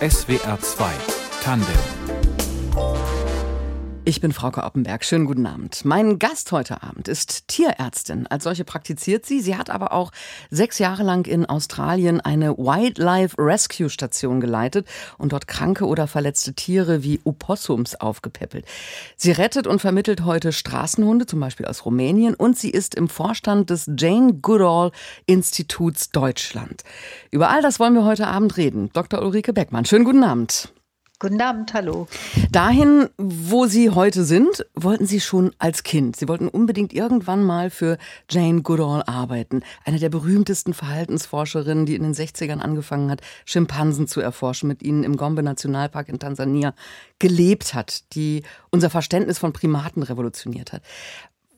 SWR 0.00 0.58
2 0.60 0.92
Tandem 1.42 2.21
ich 4.04 4.20
bin 4.20 4.32
Frauke 4.32 4.64
Oppenberg. 4.64 5.04
Schönen 5.04 5.26
guten 5.26 5.46
Abend. 5.46 5.84
Mein 5.84 6.18
Gast 6.18 6.50
heute 6.50 6.82
Abend 6.82 7.06
ist 7.06 7.46
Tierärztin. 7.46 8.26
Als 8.26 8.44
solche 8.44 8.64
praktiziert 8.64 9.24
sie. 9.24 9.40
Sie 9.40 9.56
hat 9.56 9.70
aber 9.70 9.92
auch 9.92 10.10
sechs 10.50 10.78
Jahre 10.78 11.04
lang 11.04 11.26
in 11.26 11.46
Australien 11.46 12.20
eine 12.20 12.56
Wildlife 12.58 13.36
Rescue 13.38 13.88
Station 13.88 14.40
geleitet 14.40 14.88
und 15.18 15.32
dort 15.32 15.46
kranke 15.46 15.86
oder 15.86 16.08
verletzte 16.08 16.54
Tiere 16.54 17.04
wie 17.04 17.20
Opossums 17.24 17.94
aufgepäppelt. 17.94 18.66
Sie 19.16 19.30
rettet 19.30 19.68
und 19.68 19.80
vermittelt 19.80 20.24
heute 20.24 20.52
Straßenhunde, 20.52 21.26
zum 21.26 21.38
Beispiel 21.38 21.66
aus 21.66 21.84
Rumänien, 21.84 22.34
und 22.34 22.58
sie 22.58 22.70
ist 22.70 22.96
im 22.96 23.08
Vorstand 23.08 23.70
des 23.70 23.88
Jane 23.96 24.34
Goodall 24.34 24.90
Instituts 25.26 26.10
Deutschland. 26.10 26.82
Über 27.30 27.50
all 27.50 27.62
das 27.62 27.78
wollen 27.78 27.94
wir 27.94 28.04
heute 28.04 28.26
Abend 28.26 28.56
reden. 28.56 28.90
Dr. 28.92 29.22
Ulrike 29.22 29.52
Beckmann. 29.52 29.84
Schönen 29.84 30.04
guten 30.04 30.24
Abend. 30.24 30.72
Guten 31.22 31.40
Abend, 31.40 31.72
hallo. 31.72 32.08
Dahin, 32.50 33.08
wo 33.16 33.66
Sie 33.66 33.90
heute 33.90 34.24
sind, 34.24 34.66
wollten 34.74 35.06
Sie 35.06 35.20
schon 35.20 35.52
als 35.56 35.84
Kind. 35.84 36.16
Sie 36.16 36.26
wollten 36.26 36.48
unbedingt 36.48 36.92
irgendwann 36.92 37.44
mal 37.44 37.70
für 37.70 37.96
Jane 38.28 38.62
Goodall 38.62 39.04
arbeiten. 39.06 39.62
Eine 39.84 40.00
der 40.00 40.08
berühmtesten 40.08 40.74
Verhaltensforscherinnen, 40.74 41.86
die 41.86 41.94
in 41.94 42.02
den 42.02 42.12
60ern 42.12 42.58
angefangen 42.58 43.08
hat, 43.08 43.20
Schimpansen 43.44 44.08
zu 44.08 44.20
erforschen, 44.20 44.66
mit 44.66 44.82
ihnen 44.82 45.04
im 45.04 45.16
Gombe 45.16 45.44
Nationalpark 45.44 46.08
in 46.08 46.18
Tansania 46.18 46.74
gelebt 47.20 47.72
hat, 47.72 48.12
die 48.16 48.42
unser 48.70 48.90
Verständnis 48.90 49.38
von 49.38 49.52
Primaten 49.52 50.02
revolutioniert 50.02 50.72
hat. 50.72 50.82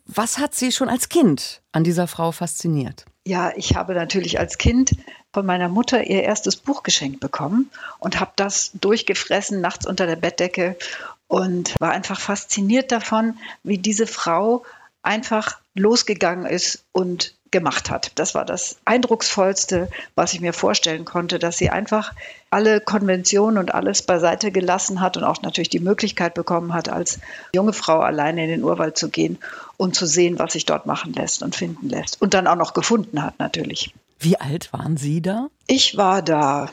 Was 0.04 0.37
hat 0.37 0.54
Sie 0.54 0.73
schon 0.73 0.90
als 0.90 1.09
Kind 1.09 1.62
an 1.73 1.84
dieser 1.84 2.06
Frau 2.06 2.32
fasziniert? 2.32 3.06
Ja, 3.27 3.52
ich 3.56 3.74
habe 3.74 3.95
natürlich 3.95 4.38
als 4.38 4.59
Kind 4.59 4.96
von 5.32 5.46
meiner 5.46 5.69
Mutter 5.69 6.05
ihr 6.05 6.23
erstes 6.23 6.56
Buch 6.56 6.82
geschenkt 6.82 7.20
bekommen 7.20 7.70
und 7.98 8.20
habe 8.20 8.32
das 8.37 8.70
durchgefressen 8.74 9.60
nachts 9.60 9.87
unter 9.87 10.06
der 10.06 10.16
Bettdecke 10.16 10.77
und 11.26 11.74
war 11.80 11.90
einfach 11.93 12.21
fasziniert 12.21 12.93
davon, 12.93 13.38
wie 13.63 13.79
diese 13.79 14.07
Frau 14.07 14.65
einfach 15.02 15.59
losgegangen 15.74 16.46
ist 16.46 16.85
und 16.93 17.35
gemacht 17.55 17.88
hat. 17.88 18.10
Das 18.16 18.35
war 18.35 18.45
das 18.45 18.79
Eindrucksvollste, 18.85 19.88
was 20.16 20.35
ich 20.35 20.41
mir 20.41 20.52
vorstellen 20.52 21.05
konnte, 21.05 21.38
dass 21.38 21.57
sie 21.57 21.71
einfach 21.71 22.13
alle 22.51 22.80
Konventionen 22.80 23.59
und 23.59 23.73
alles 23.73 24.02
beiseite 24.02 24.51
gelassen 24.51 25.01
hat 25.01 25.16
und 25.16 25.23
auch 25.23 25.41
natürlich 25.41 25.69
die 25.69 25.79
Möglichkeit 25.79 26.35
bekommen 26.35 26.75
hat, 26.75 26.88
als 26.88 27.21
junge 27.55 27.73
Frau 27.73 28.01
alleine 28.01 28.43
in 28.43 28.51
den 28.51 28.65
Urwald 28.65 28.99
zu 28.99 29.09
gehen 29.09 29.38
und 29.77 29.95
zu 29.95 30.05
sehen, 30.05 30.41
was 30.41 30.55
sich 30.55 30.66
dort 30.66 30.85
machen 30.87 31.13
lässt 31.13 31.45
und 31.45 31.55
finden 31.55 31.88
lässt. 31.88 32.21
Und 32.21 32.35
dann 32.35 32.49
auch 32.49 32.57
noch 32.57 32.75
gefunden 32.75 33.23
hat 33.23 33.38
natürlich. 33.38 33.95
Wie 34.19 34.37
alt 34.37 34.73
waren 34.73 34.97
Sie 34.97 35.23
da? 35.23 35.47
Ich 35.69 35.97
war 35.97 36.23
da 36.23 36.69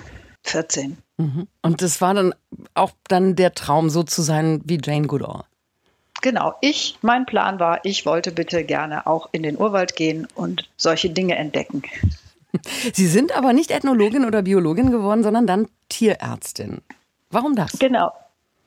14. 0.45 0.97
Mhm. 1.17 1.47
Und 1.61 1.83
das 1.83 2.01
war 2.01 2.15
dann 2.15 2.33
auch 2.73 2.91
dann 3.07 3.35
der 3.35 3.53
Traum, 3.53 3.91
so 3.91 4.01
zu 4.01 4.23
sein 4.23 4.61
wie 4.65 4.79
Jane 4.83 5.05
Goodall. 5.05 5.43
Genau, 6.21 6.53
ich, 6.61 6.97
mein 7.01 7.25
Plan 7.25 7.59
war, 7.59 7.83
ich 7.83 8.05
wollte 8.05 8.31
bitte 8.31 8.63
gerne 8.63 9.07
auch 9.07 9.29
in 9.31 9.43
den 9.43 9.57
Urwald 9.57 9.95
gehen 9.95 10.27
und 10.35 10.69
solche 10.77 11.09
Dinge 11.09 11.35
entdecken. 11.35 11.81
Sie 12.93 13.07
sind 13.07 13.35
aber 13.35 13.53
nicht 13.53 13.71
Ethnologin 13.71 14.25
oder 14.25 14.41
Biologin 14.43 14.91
geworden, 14.91 15.23
sondern 15.23 15.47
dann 15.47 15.67
Tierärztin. 15.89 16.81
Warum 17.29 17.55
das? 17.55 17.79
Genau. 17.79 18.11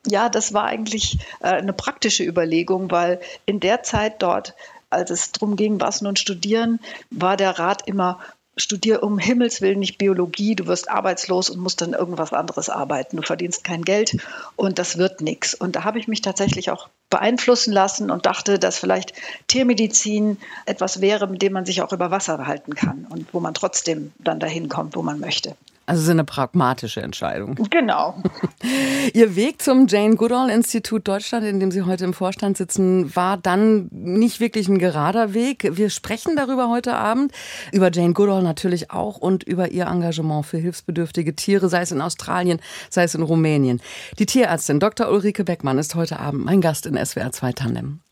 Ja, 0.07 0.29
das 0.29 0.53
war 0.53 0.65
eigentlich 0.65 1.19
äh, 1.41 1.49
eine 1.49 1.73
praktische 1.73 2.25
Überlegung, 2.25 2.91
weil 2.91 3.21
in 3.47 3.61
der 3.61 3.83
Zeit 3.83 4.23
dort, 4.23 4.55
als 4.91 5.11
es 5.11 5.33
darum 5.33 5.57
ging, 5.57 5.81
was 5.81 6.03
nun 6.03 6.17
studieren, 6.17 6.81
war 7.11 7.37
der 7.37 7.59
Rat 7.59 7.87
immer, 7.87 8.19
studier 8.57 9.03
um 9.03 9.19
Himmels 9.19 9.61
Willen 9.61 9.79
nicht 9.79 9.99
Biologie, 9.99 10.55
du 10.55 10.67
wirst 10.67 10.91
arbeitslos 10.91 11.51
und 11.51 11.61
musst 11.61 11.81
dann 11.81 11.93
irgendwas 11.93 12.33
anderes 12.33 12.69
arbeiten. 12.69 13.17
Du 13.17 13.23
verdienst 13.23 13.65
kein 13.65 13.83
Geld 13.83 14.17
und 14.57 14.79
das 14.79 14.99
wird 14.99 15.21
nichts. 15.21 15.55
Und 15.55 15.77
da 15.77 15.85
habe 15.85 15.99
ich 15.99 16.09
mich 16.09 16.21
tatsächlich 16.21 16.71
auch 16.71 16.89
beeinflussen 17.11 17.73
lassen 17.73 18.11
und 18.11 18.27
dachte, 18.27 18.59
dass 18.59 18.79
vielleicht 18.79 19.13
Tiermedizin 19.47 20.39
etwas 20.67 21.01
wäre, 21.01 21.27
mit 21.27 21.43
dem 21.43 21.53
man 21.53 21.67
sich 21.67 21.83
auch 21.83 21.93
über 21.93 22.11
Wasser 22.11 22.47
halten 22.47 22.75
kann 22.75 23.07
und 23.09 23.33
wo 23.33 23.41
man 23.41 23.55
trotzdem 23.55 24.13
dann 24.19 24.41
dahin 24.41 24.69
kommt, 24.69 24.97
wo 24.97 25.03
man 25.03 25.21
möchte. 25.21 25.57
Also 25.87 26.01
es 26.01 26.05
ist 26.07 26.11
eine 26.11 26.25
pragmatische 26.25 27.03
Entscheidung. 27.03 27.57
Genau. 27.71 28.23
Ihr 29.13 29.37
Weg 29.37 29.61
zum 29.61 29.87
Jane 29.87 30.17
Goodall 30.17 30.49
Institut 30.51 31.07
Deutschland, 31.07 31.45
in 31.45 31.61
dem 31.61 31.71
Sie 31.71 31.83
heute 31.83 32.05
im 32.05 32.15
Vorstand 32.15 32.57
sitzen, 32.57 33.15
war 33.15 33.37
dann 33.37 33.89
nicht 33.91 34.41
wirklich 34.41 34.69
ein 34.69 34.79
gerader 34.79 35.35
Weg. 35.35 35.77
Wir 35.77 35.91
sprechen 35.91 36.37
darüber 36.37 36.71
heute 36.71 36.95
Abend, 36.95 37.33
über 37.73 37.91
Jane 37.93 38.15
Goodall 38.15 38.43
natürlich 38.43 38.91
auch 38.91 39.19
und 39.19 39.43
über 39.43 39.73
ihr 39.73 39.87
Engagement 39.87 40.47
für 40.47 40.59
hilfsbedürftige 40.59 41.37
Tiere, 41.37 41.69
sei 41.69 41.83
es 41.83 41.93
in 41.93 42.01
Australien, 42.01 42.61
sei 42.89 43.05
es 43.05 43.15
in 43.15 43.23
Rumänien. 43.23 43.83
Die 44.19 44.27
Tierärztin 44.27 44.81
Dr. 44.81 45.11
Ulrike 45.11 45.45
Beckmann 45.45 45.79
ist 45.79 45.95
heute 45.95 46.19
Abend 46.19 46.45
mein 46.45 46.61
Gast 46.61 46.87
in 46.87 46.97
SWR 46.97 47.33
2 47.33 47.53
Tandem. 47.53 48.04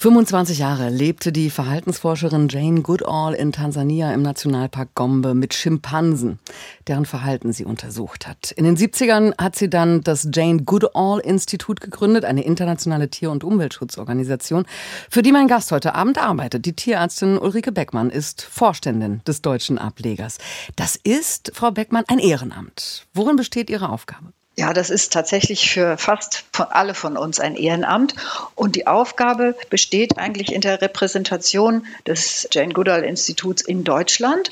25 0.00 0.60
Jahre 0.60 0.90
lebte 0.90 1.32
die 1.32 1.50
Verhaltensforscherin 1.50 2.46
Jane 2.48 2.82
Goodall 2.82 3.34
in 3.34 3.50
Tansania 3.50 4.14
im 4.14 4.22
Nationalpark 4.22 4.94
Gombe 4.94 5.34
mit 5.34 5.54
Schimpansen, 5.54 6.38
deren 6.86 7.04
Verhalten 7.04 7.52
sie 7.52 7.64
untersucht 7.64 8.28
hat. 8.28 8.52
In 8.52 8.62
den 8.62 8.76
70ern 8.76 9.36
hat 9.38 9.56
sie 9.56 9.68
dann 9.68 10.02
das 10.02 10.28
Jane 10.32 10.62
Goodall 10.62 11.18
Institut 11.18 11.80
gegründet, 11.80 12.24
eine 12.24 12.44
internationale 12.44 13.10
Tier- 13.10 13.32
und 13.32 13.42
Umweltschutzorganisation, 13.42 14.66
für 15.10 15.22
die 15.22 15.32
mein 15.32 15.48
Gast 15.48 15.72
heute 15.72 15.96
Abend 15.96 16.18
arbeitet. 16.18 16.64
Die 16.64 16.74
Tierärztin 16.74 17.36
Ulrike 17.36 17.72
Beckmann 17.72 18.10
ist 18.10 18.42
Vorständin 18.42 19.20
des 19.26 19.42
deutschen 19.42 19.78
Ablegers. 19.78 20.38
Das 20.76 20.94
ist, 20.94 21.50
Frau 21.54 21.72
Beckmann, 21.72 22.04
ein 22.06 22.20
Ehrenamt. 22.20 23.08
Worin 23.14 23.34
besteht 23.34 23.68
Ihre 23.68 23.88
Aufgabe? 23.88 24.32
Ja, 24.58 24.72
das 24.72 24.90
ist 24.90 25.12
tatsächlich 25.12 25.70
für 25.70 25.96
fast 25.98 26.44
alle 26.58 26.94
von 26.94 27.16
uns 27.16 27.38
ein 27.38 27.54
Ehrenamt. 27.54 28.16
Und 28.56 28.74
die 28.74 28.88
Aufgabe 28.88 29.54
besteht 29.70 30.18
eigentlich 30.18 30.52
in 30.52 30.62
der 30.62 30.82
Repräsentation 30.82 31.86
des 32.08 32.48
Jane 32.50 32.74
Goodall 32.74 33.04
Instituts 33.04 33.62
in 33.62 33.84
Deutschland. 33.84 34.50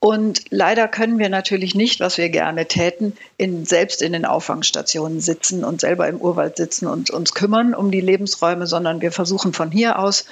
Und 0.00 0.44
leider 0.48 0.88
können 0.88 1.18
wir 1.18 1.28
natürlich 1.28 1.74
nicht, 1.74 2.00
was 2.00 2.16
wir 2.16 2.30
gerne 2.30 2.64
täten, 2.64 3.14
in, 3.36 3.66
selbst 3.66 4.00
in 4.00 4.14
den 4.14 4.24
Auffangstationen 4.24 5.20
sitzen 5.20 5.64
und 5.64 5.82
selber 5.82 6.08
im 6.08 6.18
Urwald 6.18 6.56
sitzen 6.56 6.86
und 6.86 7.10
uns 7.10 7.34
kümmern 7.34 7.74
um 7.74 7.90
die 7.90 8.00
Lebensräume, 8.00 8.66
sondern 8.66 9.02
wir 9.02 9.12
versuchen 9.12 9.52
von 9.52 9.70
hier 9.70 9.98
aus 9.98 10.24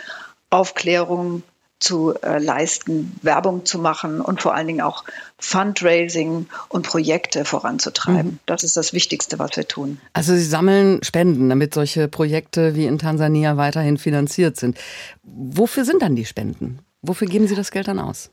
Aufklärung 0.49 1.43
zu 1.81 2.15
äh, 2.23 2.39
leisten, 2.39 3.19
Werbung 3.23 3.65
zu 3.65 3.79
machen 3.79 4.21
und 4.21 4.41
vor 4.41 4.55
allen 4.55 4.67
Dingen 4.67 4.83
auch 4.83 5.05
Fundraising 5.39 6.47
und 6.69 6.87
Projekte 6.87 7.45
voranzutreiben. 7.45 8.33
Mhm. 8.33 8.39
Das 8.47 8.63
ist 8.63 8.77
das 8.77 8.93
Wichtigste, 8.93 9.39
was 9.39 9.57
wir 9.57 9.67
tun. 9.67 9.99
Also 10.13 10.35
Sie 10.35 10.45
sammeln 10.45 11.03
Spenden, 11.03 11.49
damit 11.49 11.75
solche 11.75 12.07
Projekte 12.09 12.75
wie 12.77 12.85
in 12.85 12.99
Tansania 12.99 13.57
weiterhin 13.57 13.97
finanziert 13.97 14.57
sind. 14.59 14.79
Wofür 15.23 15.85
sind 15.85 16.03
dann 16.03 16.15
die 16.15 16.27
Spenden? 16.27 16.81
Wofür 17.03 17.27
geben 17.27 17.49
Sie 17.49 17.55
das 17.55 17.71
Geld 17.71 17.89
dann 17.89 17.99
aus? 17.99 18.31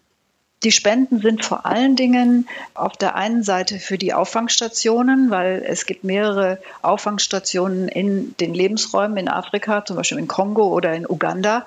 Die 0.64 0.72
Spenden 0.72 1.22
sind 1.22 1.46
vor 1.46 1.68
allen 1.68 1.96
Dingen 1.96 2.50
auf 2.74 2.98
der 2.98 3.16
einen 3.16 3.44
Seite 3.44 3.78
für 3.78 4.00
die 4.00 4.14
Auffangstationen, 4.16 5.30
weil 5.30 5.64
es 5.66 5.86
gibt 5.86 6.04
mehrere 6.04 6.60
Auffangstationen 6.82 7.88
in 7.88 8.36
den 8.40 8.56
Lebensräumen 8.56 9.18
in 9.18 9.30
Afrika, 9.30 9.86
zum 9.86 9.98
Beispiel 9.98 10.18
in 10.18 10.28
Kongo 10.28 10.68
oder 10.68 10.94
in 10.94 11.08
Uganda 11.08 11.66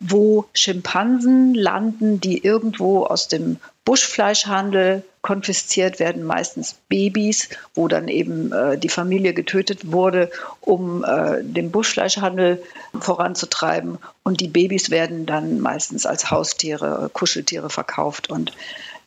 wo 0.00 0.46
Schimpansen 0.52 1.54
landen, 1.54 2.20
die 2.20 2.44
irgendwo 2.44 3.04
aus 3.04 3.28
dem 3.28 3.58
Buschfleischhandel 3.84 5.04
konfisziert 5.22 5.98
werden, 5.98 6.22
meistens 6.22 6.74
Babys, 6.88 7.48
wo 7.74 7.88
dann 7.88 8.08
eben 8.08 8.52
äh, 8.52 8.76
die 8.78 8.88
Familie 8.88 9.32
getötet 9.32 9.92
wurde, 9.92 10.30
um 10.60 11.04
äh, 11.04 11.42
den 11.42 11.70
Buschfleischhandel 11.70 12.62
voranzutreiben. 12.98 13.98
Und 14.22 14.40
die 14.40 14.48
Babys 14.48 14.90
werden 14.90 15.24
dann 15.24 15.60
meistens 15.60 16.04
als 16.04 16.30
Haustiere, 16.30 17.10
Kuscheltiere 17.12 17.70
verkauft. 17.70 18.28
Und 18.28 18.52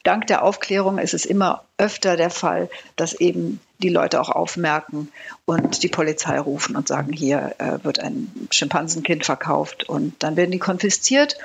dank 0.03 0.27
der 0.27 0.44
Aufklärung 0.44 0.97
ist 0.97 1.13
es 1.13 1.25
immer 1.25 1.63
öfter 1.77 2.17
der 2.17 2.29
Fall, 2.29 2.69
dass 2.95 3.13
eben 3.13 3.59
die 3.79 3.89
Leute 3.89 4.19
auch 4.19 4.30
aufmerken 4.30 5.09
und 5.45 5.83
die 5.83 5.88
Polizei 5.88 6.39
rufen 6.39 6.75
und 6.75 6.88
sagen, 6.88 7.13
hier 7.13 7.56
äh, 7.59 7.83
wird 7.83 8.00
ein 8.00 8.30
Schimpansenkind 8.51 9.25
verkauft 9.25 9.88
und 9.88 10.21
dann 10.21 10.36
werden 10.36 10.51
die 10.51 10.59
konfisziert 10.59 11.38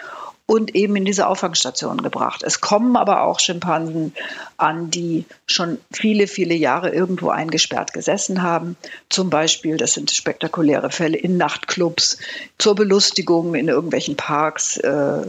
und 0.46 0.74
eben 0.74 0.94
in 0.96 1.04
diese 1.04 1.26
Auffangstationen 1.26 2.02
gebracht. 2.02 2.42
Es 2.42 2.60
kommen 2.60 2.96
aber 2.96 3.22
auch 3.22 3.40
Schimpansen 3.40 4.12
an, 4.58 4.90
die 4.90 5.24
schon 5.46 5.78
viele, 5.90 6.26
viele 6.26 6.54
Jahre 6.54 6.90
irgendwo 6.90 7.30
eingesperrt 7.30 7.94
gesessen 7.94 8.42
haben. 8.42 8.76
Zum 9.08 9.30
Beispiel, 9.30 9.78
das 9.78 9.94
sind 9.94 10.10
spektakuläre 10.10 10.90
Fälle 10.90 11.16
in 11.16 11.38
Nachtclubs, 11.38 12.18
zur 12.58 12.74
Belustigung 12.74 13.54
in 13.54 13.68
irgendwelchen 13.68 14.16
Parks, 14.16 14.76
äh, 14.76 15.22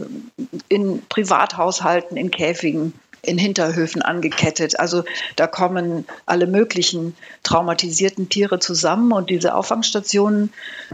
in 0.68 1.02
Privathaushalten, 1.08 2.18
in 2.18 2.30
Käfigen 2.30 2.92
in 3.26 3.38
Hinterhöfen 3.38 4.02
angekettet. 4.02 4.78
Also 4.78 5.04
da 5.36 5.46
kommen 5.46 6.06
alle 6.26 6.46
möglichen 6.46 7.16
traumatisierten 7.42 8.28
Tiere 8.28 8.58
zusammen 8.58 9.12
und 9.12 9.30
diese 9.30 9.54
Auffangstationen 9.54 10.52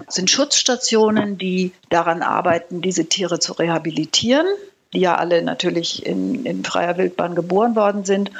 sind 0.08 0.30
Schutzstationen, 0.30 1.38
die 1.38 1.72
daran 1.90 2.22
arbeiten, 2.22 2.82
diese 2.82 3.06
Tiere 3.06 3.38
zu 3.38 3.52
rehabilitieren, 3.52 4.46
die 4.92 5.00
ja 5.00 5.16
alle 5.16 5.42
natürlich 5.42 6.04
in, 6.04 6.44
in 6.44 6.64
freier 6.64 6.98
Wildbahn 6.98 7.34
geboren 7.34 7.76
worden 7.76 8.04
sind 8.04 8.30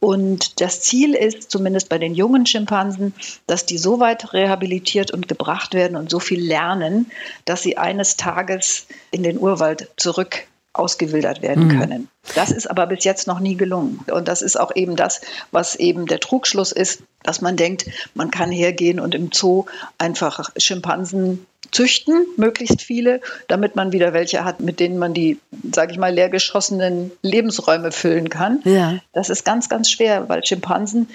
Und 0.00 0.60
das 0.60 0.82
Ziel 0.82 1.14
ist, 1.14 1.50
zumindest 1.50 1.88
bei 1.88 1.98
den 1.98 2.14
jungen 2.14 2.46
Schimpansen, 2.46 3.14
dass 3.46 3.66
die 3.66 3.78
so 3.78 3.98
weit 3.98 4.32
rehabilitiert 4.32 5.10
und 5.10 5.26
gebracht 5.26 5.74
werden 5.74 5.96
und 5.96 6.10
so 6.10 6.20
viel 6.20 6.40
lernen, 6.40 7.10
dass 7.44 7.62
sie 7.62 7.78
eines 7.78 8.16
Tages 8.16 8.86
in 9.10 9.22
den 9.22 9.38
Urwald 9.38 9.90
zurück 9.96 10.46
ausgewildert 10.78 11.42
werden 11.42 11.68
mhm. 11.68 11.78
können. 11.80 12.08
Das 12.34 12.50
ist 12.50 12.68
aber 12.68 12.86
bis 12.86 13.04
jetzt 13.04 13.26
noch 13.26 13.40
nie 13.40 13.56
gelungen. 13.56 14.00
Und 14.10 14.28
das 14.28 14.42
ist 14.42 14.58
auch 14.58 14.74
eben 14.74 14.96
das, 14.96 15.20
was 15.50 15.76
eben 15.76 16.06
der 16.06 16.20
Trugschluss 16.20 16.72
ist, 16.72 17.02
dass 17.22 17.40
man 17.40 17.56
denkt, 17.56 17.86
man 18.14 18.30
kann 18.30 18.50
hergehen 18.50 19.00
und 19.00 19.14
im 19.14 19.30
Zoo 19.32 19.64
einfach 19.98 20.50
Schimpansen 20.56 21.46
züchten, 21.72 22.26
möglichst 22.36 22.82
viele, 22.82 23.20
damit 23.48 23.76
man 23.76 23.92
wieder 23.92 24.12
welche 24.12 24.44
hat, 24.44 24.60
mit 24.60 24.80
denen 24.80 24.98
man 24.98 25.14
die, 25.14 25.38
sage 25.72 25.92
ich 25.92 25.98
mal, 25.98 26.12
leergeschossenen 26.12 27.10
Lebensräume 27.22 27.92
füllen 27.92 28.28
kann. 28.28 28.60
Ja. 28.64 28.98
Das 29.12 29.30
ist 29.30 29.44
ganz, 29.44 29.68
ganz 29.68 29.90
schwer, 29.90 30.28
weil 30.28 30.44
Schimpansen 30.44 31.08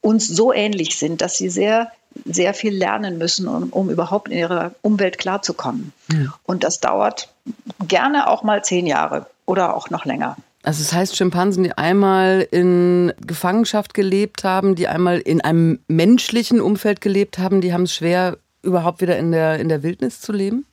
uns 0.00 0.26
so 0.26 0.52
ähnlich 0.52 0.98
sind, 0.98 1.20
dass 1.20 1.36
sie 1.38 1.48
sehr 1.48 1.92
sehr 2.24 2.54
viel 2.54 2.76
lernen 2.76 3.18
müssen, 3.18 3.48
um, 3.48 3.70
um 3.70 3.90
überhaupt 3.90 4.28
in 4.28 4.38
ihrer 4.38 4.72
Umwelt 4.82 5.18
klarzukommen. 5.18 5.92
Ja. 6.12 6.34
Und 6.44 6.64
das 6.64 6.80
dauert 6.80 7.28
gerne 7.86 8.28
auch 8.28 8.42
mal 8.42 8.62
zehn 8.64 8.86
Jahre 8.86 9.26
oder 9.46 9.76
auch 9.76 9.90
noch 9.90 10.04
länger. 10.04 10.36
Also 10.62 10.82
das 10.82 10.92
heißt, 10.92 11.16
Schimpansen, 11.16 11.64
die 11.64 11.72
einmal 11.72 12.46
in 12.50 13.12
Gefangenschaft 13.26 13.94
gelebt 13.94 14.44
haben, 14.44 14.76
die 14.76 14.86
einmal 14.86 15.18
in 15.18 15.40
einem 15.40 15.80
menschlichen 15.88 16.60
Umfeld 16.60 17.00
gelebt 17.00 17.38
haben, 17.38 17.60
die 17.60 17.72
haben 17.72 17.82
es 17.82 17.94
schwer, 17.94 18.38
überhaupt 18.62 19.00
wieder 19.00 19.18
in 19.18 19.32
der, 19.32 19.58
in 19.58 19.68
der 19.68 19.82
Wildnis 19.82 20.20
zu 20.20 20.32
leben? 20.32 20.64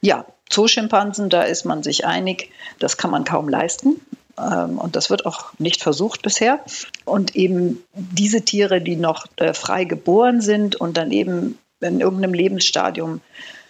Ja, 0.00 0.24
Zooschimpansen, 0.50 1.30
da 1.30 1.42
ist 1.42 1.64
man 1.64 1.82
sich 1.82 2.06
einig, 2.06 2.50
das 2.78 2.96
kann 2.96 3.10
man 3.10 3.24
kaum 3.24 3.48
leisten. 3.48 4.00
Ähm, 4.38 4.78
und 4.78 4.96
das 4.96 5.10
wird 5.10 5.26
auch 5.26 5.52
nicht 5.58 5.82
versucht 5.82 6.22
bisher. 6.22 6.60
Und 7.04 7.36
eben 7.36 7.82
diese 7.94 8.42
Tiere, 8.42 8.80
die 8.80 8.96
noch 8.96 9.26
äh, 9.36 9.54
frei 9.54 9.84
geboren 9.84 10.40
sind 10.40 10.76
und 10.76 10.96
dann 10.96 11.10
eben 11.10 11.58
in 11.80 12.00
irgendeinem 12.00 12.34
Lebensstadium 12.34 13.20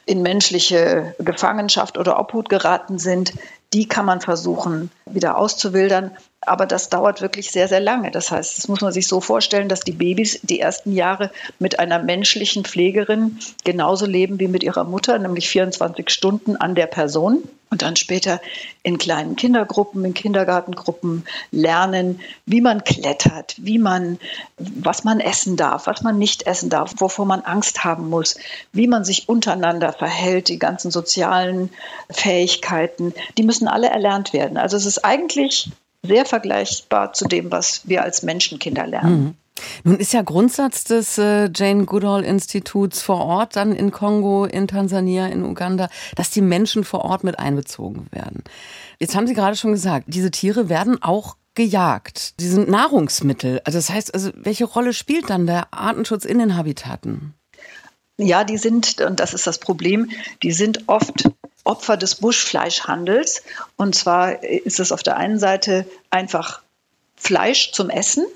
in 0.06 0.22
menschliche 0.22 1.14
Gefangenschaft 1.18 1.96
oder 1.96 2.18
Obhut 2.18 2.48
geraten 2.48 2.98
sind, 2.98 3.32
die 3.72 3.88
kann 3.88 4.04
man 4.04 4.20
versuchen 4.20 4.90
wieder 5.06 5.38
auszuwildern. 5.38 6.16
Aber 6.46 6.66
das 6.66 6.88
dauert 6.88 7.20
wirklich 7.20 7.50
sehr, 7.50 7.68
sehr 7.68 7.80
lange. 7.80 8.10
Das 8.10 8.30
heißt, 8.30 8.58
das 8.58 8.68
muss 8.68 8.80
man 8.80 8.92
sich 8.92 9.06
so 9.06 9.20
vorstellen, 9.20 9.68
dass 9.68 9.80
die 9.80 9.92
Babys 9.92 10.40
die 10.42 10.60
ersten 10.60 10.92
Jahre 10.92 11.30
mit 11.58 11.78
einer 11.78 11.98
menschlichen 11.98 12.64
Pflegerin 12.64 13.38
genauso 13.64 14.06
leben 14.06 14.38
wie 14.40 14.48
mit 14.48 14.62
ihrer 14.62 14.84
Mutter, 14.84 15.18
nämlich 15.18 15.48
24 15.48 16.10
Stunden 16.10 16.56
an 16.56 16.74
der 16.74 16.86
Person 16.86 17.42
und 17.74 17.82
dann 17.82 17.96
später 17.96 18.40
in 18.84 18.98
kleinen 18.98 19.34
Kindergruppen, 19.34 20.04
in 20.04 20.14
Kindergartengruppen 20.14 21.24
lernen, 21.50 22.20
wie 22.46 22.60
man 22.60 22.84
klettert, 22.84 23.56
wie 23.58 23.78
man, 23.78 24.20
was 24.56 25.02
man 25.02 25.18
essen 25.18 25.56
darf, 25.56 25.88
was 25.88 26.02
man 26.02 26.16
nicht 26.16 26.46
essen 26.46 26.70
darf, 26.70 26.94
wovor 26.98 27.26
man 27.26 27.40
Angst 27.40 27.82
haben 27.82 28.08
muss, 28.08 28.36
wie 28.72 28.86
man 28.86 29.04
sich 29.04 29.28
untereinander 29.28 29.92
verhält, 29.92 30.50
die 30.50 30.60
ganzen 30.60 30.92
sozialen 30.92 31.70
Fähigkeiten, 32.10 33.12
die 33.38 33.42
müssen 33.42 33.66
alle 33.66 33.88
erlernt 33.88 34.32
werden. 34.32 34.56
Also 34.56 34.76
es 34.76 34.86
ist 34.86 35.04
eigentlich 35.04 35.70
sehr 36.06 36.26
vergleichbar 36.26 37.12
zu 37.12 37.26
dem, 37.26 37.50
was 37.50 37.82
wir 37.88 38.02
als 38.02 38.22
Menschenkinder 38.22 38.86
lernen. 38.86 39.22
Mhm. 39.22 39.34
Nun 39.84 39.98
ist 39.98 40.12
ja 40.12 40.22
Grundsatz 40.22 40.84
des 40.84 41.16
äh, 41.16 41.48
Jane 41.54 41.84
Goodall 41.84 42.24
Instituts 42.24 43.02
vor 43.02 43.20
Ort, 43.20 43.56
dann 43.56 43.72
in 43.72 43.92
Kongo, 43.92 44.46
in 44.46 44.66
Tansania, 44.66 45.26
in 45.26 45.44
Uganda, 45.44 45.88
dass 46.16 46.30
die 46.30 46.40
Menschen 46.40 46.84
vor 46.84 47.04
Ort 47.04 47.22
mit 47.22 47.38
einbezogen 47.38 48.06
werden. 48.10 48.42
Jetzt 48.98 49.14
haben 49.14 49.26
Sie 49.26 49.34
gerade 49.34 49.56
schon 49.56 49.72
gesagt, 49.72 50.06
diese 50.08 50.30
Tiere 50.30 50.68
werden 50.68 51.02
auch 51.02 51.36
gejagt. 51.54 52.40
Die 52.40 52.48
sind 52.48 52.68
Nahrungsmittel. 52.68 53.60
Also 53.64 53.78
das 53.78 53.90
heißt, 53.90 54.12
also 54.12 54.30
welche 54.34 54.64
Rolle 54.64 54.92
spielt 54.92 55.30
dann 55.30 55.46
der 55.46 55.72
Artenschutz 55.72 56.24
in 56.24 56.38
den 56.38 56.56
Habitaten? 56.56 57.34
Ja, 58.16 58.44
die 58.44 58.58
sind, 58.58 59.00
und 59.00 59.20
das 59.20 59.34
ist 59.34 59.46
das 59.46 59.58
Problem, 59.58 60.10
die 60.42 60.52
sind 60.52 60.88
oft 60.88 61.28
Opfer 61.64 61.96
des 61.96 62.16
Buschfleischhandels. 62.16 63.42
Und 63.76 63.94
zwar 63.94 64.42
ist 64.42 64.80
es 64.80 64.92
auf 64.92 65.02
der 65.02 65.16
einen 65.16 65.38
Seite 65.38 65.86
einfach 66.10 66.62
Fleisch 67.16 67.72
zum 67.72 67.90
Essen. 67.90 68.26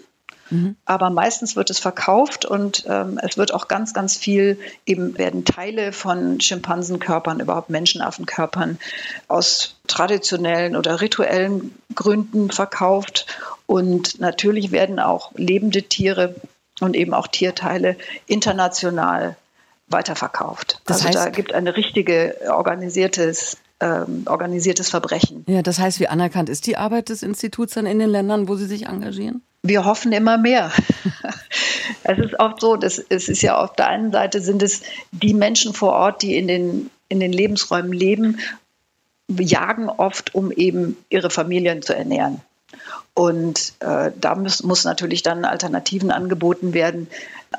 Mhm. 0.50 0.76
Aber 0.86 1.10
meistens 1.10 1.56
wird 1.56 1.70
es 1.70 1.78
verkauft 1.78 2.46
und 2.46 2.84
ähm, 2.88 3.20
es 3.22 3.36
wird 3.36 3.52
auch 3.52 3.68
ganz, 3.68 3.92
ganz 3.92 4.16
viel, 4.16 4.58
eben 4.86 5.18
werden 5.18 5.44
Teile 5.44 5.92
von 5.92 6.40
Schimpansenkörpern, 6.40 7.40
überhaupt 7.40 7.70
Menschenaffenkörpern 7.70 8.78
aus 9.28 9.76
traditionellen 9.86 10.74
oder 10.76 11.00
rituellen 11.00 11.74
Gründen 11.94 12.50
verkauft. 12.50 13.26
Und 13.66 14.20
natürlich 14.20 14.72
werden 14.72 14.98
auch 15.00 15.32
lebende 15.34 15.82
Tiere 15.82 16.34
und 16.80 16.96
eben 16.96 17.12
auch 17.12 17.26
Tierteile 17.26 17.96
international 18.26 19.36
weiterverkauft. 19.88 20.80
Das 20.84 20.98
also 20.98 21.08
heißt, 21.08 21.18
da 21.18 21.30
gibt 21.30 21.54
eine 21.54 21.76
richtige 21.76 22.36
organisiertes 22.50 23.56
ähm, 23.80 24.24
organisiertes 24.26 24.90
Verbrechen. 24.90 25.44
Ja, 25.46 25.62
das 25.62 25.78
heißt, 25.78 26.00
wie 26.00 26.08
anerkannt 26.08 26.48
ist 26.48 26.66
die 26.66 26.76
Arbeit 26.76 27.10
des 27.10 27.22
Instituts 27.22 27.74
dann 27.74 27.86
in 27.86 27.98
den 27.98 28.10
Ländern, 28.10 28.48
wo 28.48 28.56
Sie 28.56 28.66
sich 28.66 28.86
engagieren? 28.86 29.42
Wir 29.62 29.84
hoffen 29.84 30.12
immer 30.12 30.38
mehr. 30.38 30.72
es 32.02 32.18
ist 32.18 32.38
oft 32.38 32.60
so, 32.60 32.76
dass 32.76 32.98
es 32.98 33.28
ist 33.28 33.42
ja 33.42 33.56
auf 33.56 33.74
der 33.74 33.88
einen 33.88 34.12
Seite 34.12 34.40
sind 34.40 34.62
es 34.62 34.82
die 35.12 35.34
Menschen 35.34 35.74
vor 35.74 35.92
Ort, 35.92 36.22
die 36.22 36.36
in 36.36 36.48
den, 36.48 36.90
in 37.08 37.20
den 37.20 37.32
Lebensräumen 37.32 37.92
leben, 37.92 38.38
jagen 39.28 39.88
oft, 39.88 40.34
um 40.34 40.50
eben 40.50 40.96
ihre 41.08 41.30
Familien 41.30 41.82
zu 41.82 41.94
ernähren. 41.94 42.40
Und 43.14 43.74
äh, 43.80 44.12
da 44.16 44.34
muss, 44.36 44.62
muss 44.62 44.84
natürlich 44.84 45.22
dann 45.22 45.44
Alternativen 45.44 46.10
angeboten 46.10 46.72
werden, 46.72 47.08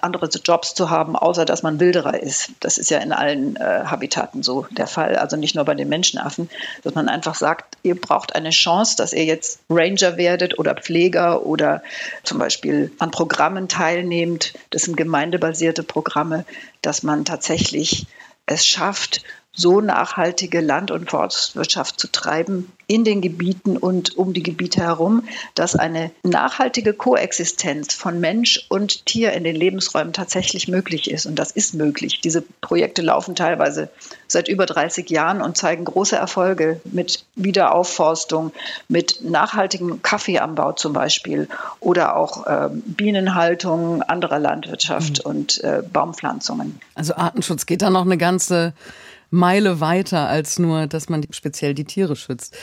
andere 0.01 0.27
Jobs 0.27 0.73
zu 0.73 0.89
haben, 0.89 1.15
außer 1.15 1.45
dass 1.45 1.63
man 1.63 1.79
Wilderer 1.79 2.21
ist. 2.21 2.51
Das 2.59 2.77
ist 2.77 2.89
ja 2.89 2.99
in 2.99 3.11
allen 3.11 3.55
äh, 3.55 3.83
Habitaten 3.85 4.43
so 4.43 4.67
der 4.71 4.87
Fall, 4.87 5.15
also 5.15 5.35
nicht 5.35 5.55
nur 5.55 5.65
bei 5.65 5.73
den 5.73 5.89
Menschenaffen, 5.89 6.49
dass 6.83 6.95
man 6.95 7.09
einfach 7.09 7.35
sagt, 7.35 7.77
ihr 7.83 7.99
braucht 7.99 8.35
eine 8.35 8.51
Chance, 8.51 8.95
dass 8.97 9.13
ihr 9.13 9.25
jetzt 9.25 9.59
Ranger 9.69 10.17
werdet 10.17 10.59
oder 10.59 10.75
Pfleger 10.75 11.45
oder 11.45 11.81
zum 12.23 12.37
Beispiel 12.39 12.91
an 12.99 13.11
Programmen 13.11 13.67
teilnehmt. 13.67 14.53
Das 14.69 14.83
sind 14.83 14.95
gemeindebasierte 14.95 15.83
Programme, 15.83 16.45
dass 16.81 17.03
man 17.03 17.25
tatsächlich 17.25 18.05
es 18.45 18.65
schafft, 18.65 19.23
so 19.59 19.81
nachhaltige 19.81 20.61
Land- 20.61 20.91
und 20.91 21.09
Forstwirtschaft 21.09 21.99
zu 21.99 22.09
treiben 22.09 22.71
in 22.87 23.03
den 23.03 23.21
Gebieten 23.21 23.77
und 23.77 24.17
um 24.17 24.33
die 24.33 24.41
Gebiete 24.41 24.81
herum, 24.81 25.23
dass 25.53 25.75
eine 25.75 26.11
nachhaltige 26.23 26.93
Koexistenz 26.93 27.93
von 27.93 28.19
Mensch 28.19 28.65
und 28.69 29.05
Tier 29.05 29.33
in 29.33 29.43
den 29.43 29.55
Lebensräumen 29.55 30.13
tatsächlich 30.13 30.67
möglich 30.67 31.11
ist. 31.11 31.27
Und 31.27 31.35
das 31.35 31.51
ist 31.51 31.75
möglich. 31.75 32.21
Diese 32.21 32.41
Projekte 32.41 33.01
laufen 33.01 33.35
teilweise 33.35 33.89
seit 34.27 34.47
über 34.47 34.65
30 34.65 35.09
Jahren 35.09 35.41
und 35.41 35.55
zeigen 35.55 35.85
große 35.85 36.15
Erfolge 36.15 36.81
mit 36.85 37.25
Wiederaufforstung, 37.35 38.53
mit 38.87 39.19
nachhaltigem 39.23 40.01
Kaffeeanbau 40.01 40.71
zum 40.71 40.93
Beispiel 40.93 41.47
oder 41.79 42.15
auch 42.15 42.47
äh, 42.47 42.69
Bienenhaltung 42.71 44.01
anderer 44.03 44.39
Landwirtschaft 44.39 45.25
mhm. 45.25 45.29
und 45.29 45.63
äh, 45.63 45.83
Baumpflanzungen. 45.93 46.79
Also 46.95 47.13
Artenschutz 47.15 47.65
geht 47.65 47.81
da 47.81 47.89
noch 47.89 48.05
eine 48.05 48.17
ganze 48.17 48.73
Meile 49.29 49.79
weiter 49.79 50.27
als 50.27 50.59
nur, 50.59 50.87
dass 50.87 51.09
man 51.09 51.25
speziell 51.31 51.73
die 51.73 51.85
Tiere 51.85 52.15
schützt. 52.15 52.55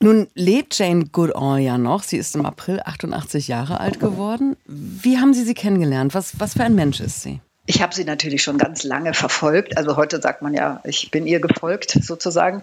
Nun 0.00 0.28
lebt 0.34 0.78
Jane 0.78 1.06
Goodall 1.06 1.60
ja 1.60 1.76
noch. 1.76 2.02
Sie 2.02 2.16
ist 2.16 2.34
im 2.34 2.46
April 2.46 2.80
88 2.84 3.48
Jahre 3.48 3.80
alt 3.80 4.00
geworden. 4.00 4.56
Wie 4.66 5.18
haben 5.18 5.34
Sie 5.34 5.44
sie 5.44 5.54
kennengelernt? 5.54 6.14
Was, 6.14 6.40
was 6.40 6.54
für 6.54 6.64
ein 6.64 6.74
Mensch 6.74 7.00
ist 7.00 7.22
sie? 7.22 7.40
Ich 7.66 7.82
habe 7.82 7.94
sie 7.94 8.04
natürlich 8.04 8.42
schon 8.42 8.58
ganz 8.58 8.82
lange 8.82 9.14
verfolgt. 9.14 9.76
Also 9.76 9.96
heute 9.96 10.20
sagt 10.20 10.42
man 10.42 10.54
ja, 10.54 10.80
ich 10.82 11.12
bin 11.12 11.26
ihr 11.26 11.38
gefolgt 11.38 11.96
sozusagen. 12.02 12.62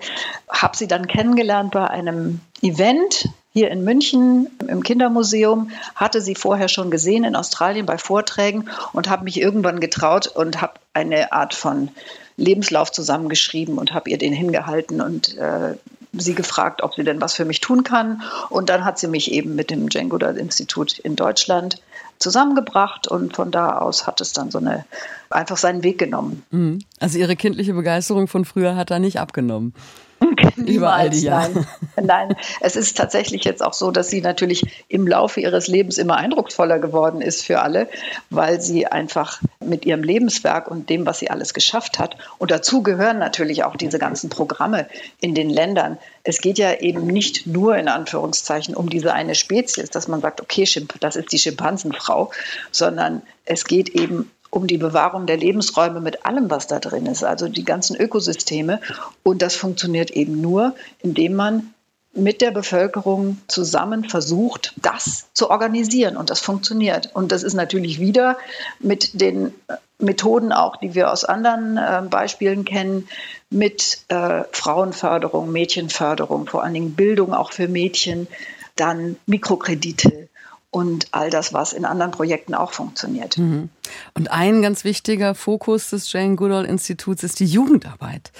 Habe 0.49 0.75
sie 0.75 0.87
dann 0.87 1.07
kennengelernt 1.07 1.71
bei 1.71 1.87
einem 1.87 2.41
Event 2.61 3.29
hier 3.53 3.71
in 3.71 3.85
München 3.85 4.47
im 4.67 4.83
Kindermuseum. 4.83 5.71
Hatte 5.95 6.19
sie 6.19 6.35
vorher 6.35 6.67
schon 6.67 6.91
gesehen 6.91 7.23
in 7.23 7.37
Australien 7.37 7.85
bei 7.85 7.97
Vorträgen 7.97 8.69
und 8.91 9.09
habe 9.09 9.23
mich 9.23 9.39
irgendwann 9.39 9.79
getraut 9.79 10.27
und 10.27 10.59
habe 10.59 10.73
eine 10.93 11.31
Art 11.31 11.53
von 11.53 11.89
Lebenslauf 12.37 12.91
zusammengeschrieben 12.91 13.77
und 13.77 13.93
habe 13.93 14.09
ihr 14.09 14.17
den 14.17 14.33
hingehalten 14.33 15.01
und 15.01 15.37
äh, 15.37 15.75
sie 16.13 16.35
gefragt, 16.35 16.83
ob 16.83 16.93
sie 16.93 17.03
denn 17.03 17.19
was 17.19 17.33
für 17.33 17.45
mich 17.45 17.61
tun 17.61 17.83
kann. 17.83 18.21
Und 18.49 18.69
dann 18.69 18.85
hat 18.85 18.99
sie 18.99 19.07
mich 19.07 19.31
eben 19.31 19.55
mit 19.55 19.69
dem 19.71 19.87
Jane 19.89 20.09
Goodall 20.09 20.37
Institut 20.37 20.99
in 20.99 21.15
Deutschland 21.15 21.81
zusammengebracht 22.19 23.07
und 23.07 23.35
von 23.35 23.51
da 23.51 23.77
aus 23.77 24.07
hat 24.07 24.21
es 24.21 24.33
dann 24.33 24.49
so 24.49 24.57
eine 24.57 24.85
einfach 25.29 25.57
seinen 25.57 25.83
Weg 25.83 25.99
genommen. 25.99 26.43
Mhm. 26.51 26.79
Also 26.99 27.19
ihre 27.19 27.35
kindliche 27.35 27.73
Begeisterung 27.73 28.27
von 28.27 28.45
früher 28.45 28.75
hat 28.75 28.89
da 28.89 28.99
nicht 28.99 29.19
abgenommen. 29.19 29.73
Über 30.55 30.93
all 30.93 31.09
die 31.09 31.21
Jahre. 31.21 31.65
Nein. 31.95 32.27
Nein, 32.27 32.35
es 32.61 32.75
ist 32.75 32.97
tatsächlich 32.97 33.43
jetzt 33.43 33.63
auch 33.63 33.73
so, 33.73 33.91
dass 33.91 34.09
sie 34.09 34.21
natürlich 34.21 34.85
im 34.87 35.07
Laufe 35.07 35.39
ihres 35.41 35.67
Lebens 35.67 35.97
immer 35.97 36.17
eindrucksvoller 36.17 36.79
geworden 36.79 37.21
ist 37.21 37.43
für 37.43 37.61
alle, 37.61 37.87
weil 38.29 38.61
sie 38.61 38.87
einfach 38.87 39.41
mit 39.59 39.85
ihrem 39.85 40.03
Lebenswerk 40.03 40.69
und 40.69 40.89
dem, 40.89 41.05
was 41.05 41.19
sie 41.19 41.29
alles 41.29 41.53
geschafft 41.53 41.99
hat, 41.99 42.17
und 42.37 42.51
dazu 42.51 42.83
gehören 42.83 43.19
natürlich 43.19 43.63
auch 43.63 43.75
diese 43.75 43.99
ganzen 43.99 44.29
Programme 44.29 44.87
in 45.19 45.35
den 45.35 45.49
Ländern. 45.49 45.97
Es 46.23 46.41
geht 46.41 46.57
ja 46.57 46.73
eben 46.73 47.07
nicht 47.07 47.47
nur 47.47 47.77
in 47.77 47.87
Anführungszeichen 47.87 48.75
um 48.75 48.89
diese 48.89 49.13
eine 49.13 49.35
Spezies, 49.35 49.89
dass 49.89 50.07
man 50.07 50.21
sagt, 50.21 50.41
okay, 50.41 50.67
das 50.99 51.15
ist 51.15 51.31
die 51.31 51.39
Schimpansenfrau, 51.39 52.31
sondern 52.71 53.21
es 53.45 53.65
geht 53.65 53.89
eben 53.89 54.29
um 54.49 54.67
die 54.67 54.77
Bewahrung 54.77 55.25
der 55.25 55.37
Lebensräume 55.37 55.99
mit 55.99 56.25
allem, 56.25 56.49
was 56.49 56.67
da 56.67 56.79
drin 56.79 57.05
ist, 57.05 57.23
also 57.23 57.47
die 57.47 57.65
ganzen 57.65 57.95
Ökosysteme. 57.95 58.79
Und 59.23 59.41
das 59.41 59.55
funktioniert 59.55 60.11
eben 60.11 60.41
nur, 60.41 60.75
indem 61.01 61.35
man 61.35 61.73
mit 62.13 62.41
der 62.41 62.51
Bevölkerung 62.51 63.37
zusammen 63.47 64.09
versucht, 64.09 64.73
das 64.77 65.27
zu 65.33 65.49
organisieren. 65.49 66.17
Und 66.17 66.29
das 66.29 66.39
funktioniert. 66.39 67.11
Und 67.13 67.31
das 67.31 67.43
ist 67.43 67.53
natürlich 67.53 67.99
wieder 67.99 68.37
mit 68.79 69.21
den 69.21 69.53
Methoden 69.99 70.51
auch, 70.51 70.77
die 70.77 70.95
wir 70.95 71.11
aus 71.11 71.23
anderen 71.23 71.77
äh, 71.77 72.01
Beispielen 72.09 72.65
kennen, 72.65 73.07
mit 73.49 73.99
äh, 74.09 74.43
Frauenförderung, 74.51 75.51
Mädchenförderung, 75.51 76.47
vor 76.47 76.63
allen 76.63 76.73
Dingen 76.73 76.95
Bildung 76.95 77.33
auch 77.33 77.51
für 77.51 77.67
Mädchen, 77.67 78.27
dann 78.75 79.15
Mikrokredite, 79.25 80.29
und 80.69 81.07
all 81.11 81.29
das, 81.29 81.53
was 81.53 81.73
in 81.73 81.85
anderen 81.85 82.11
Projekten 82.11 82.53
auch 82.53 82.71
funktioniert. 82.71 83.37
Mhm. 83.37 83.69
Und 84.13 84.31
ein 84.31 84.61
ganz 84.61 84.83
wichtiger 84.83 85.35
Fokus 85.35 85.89
des 85.89 86.11
Jane 86.11 86.35
Goodall 86.35 86.65
Instituts 86.65 87.23
ist 87.23 87.39
die 87.39 87.45
Jugendarbeit. 87.45 88.31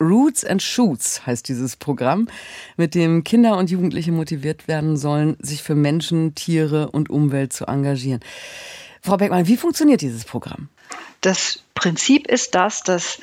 Roots 0.00 0.44
and 0.44 0.62
Shoots 0.62 1.26
heißt 1.26 1.48
dieses 1.48 1.76
Programm, 1.76 2.28
mit 2.76 2.94
dem 2.94 3.24
Kinder 3.24 3.56
und 3.56 3.70
Jugendliche 3.70 4.12
motiviert 4.12 4.68
werden 4.68 4.96
sollen, 4.96 5.36
sich 5.40 5.62
für 5.62 5.74
Menschen, 5.74 6.34
Tiere 6.34 6.90
und 6.90 7.08
Umwelt 7.08 7.52
zu 7.52 7.64
engagieren. 7.66 8.20
Frau 9.00 9.16
Beckmann, 9.16 9.46
wie 9.46 9.56
funktioniert 9.56 10.02
dieses 10.02 10.24
Programm? 10.24 10.68
Das 11.20 11.62
Prinzip 11.74 12.26
ist 12.26 12.54
das, 12.54 12.82
dass 12.82 13.18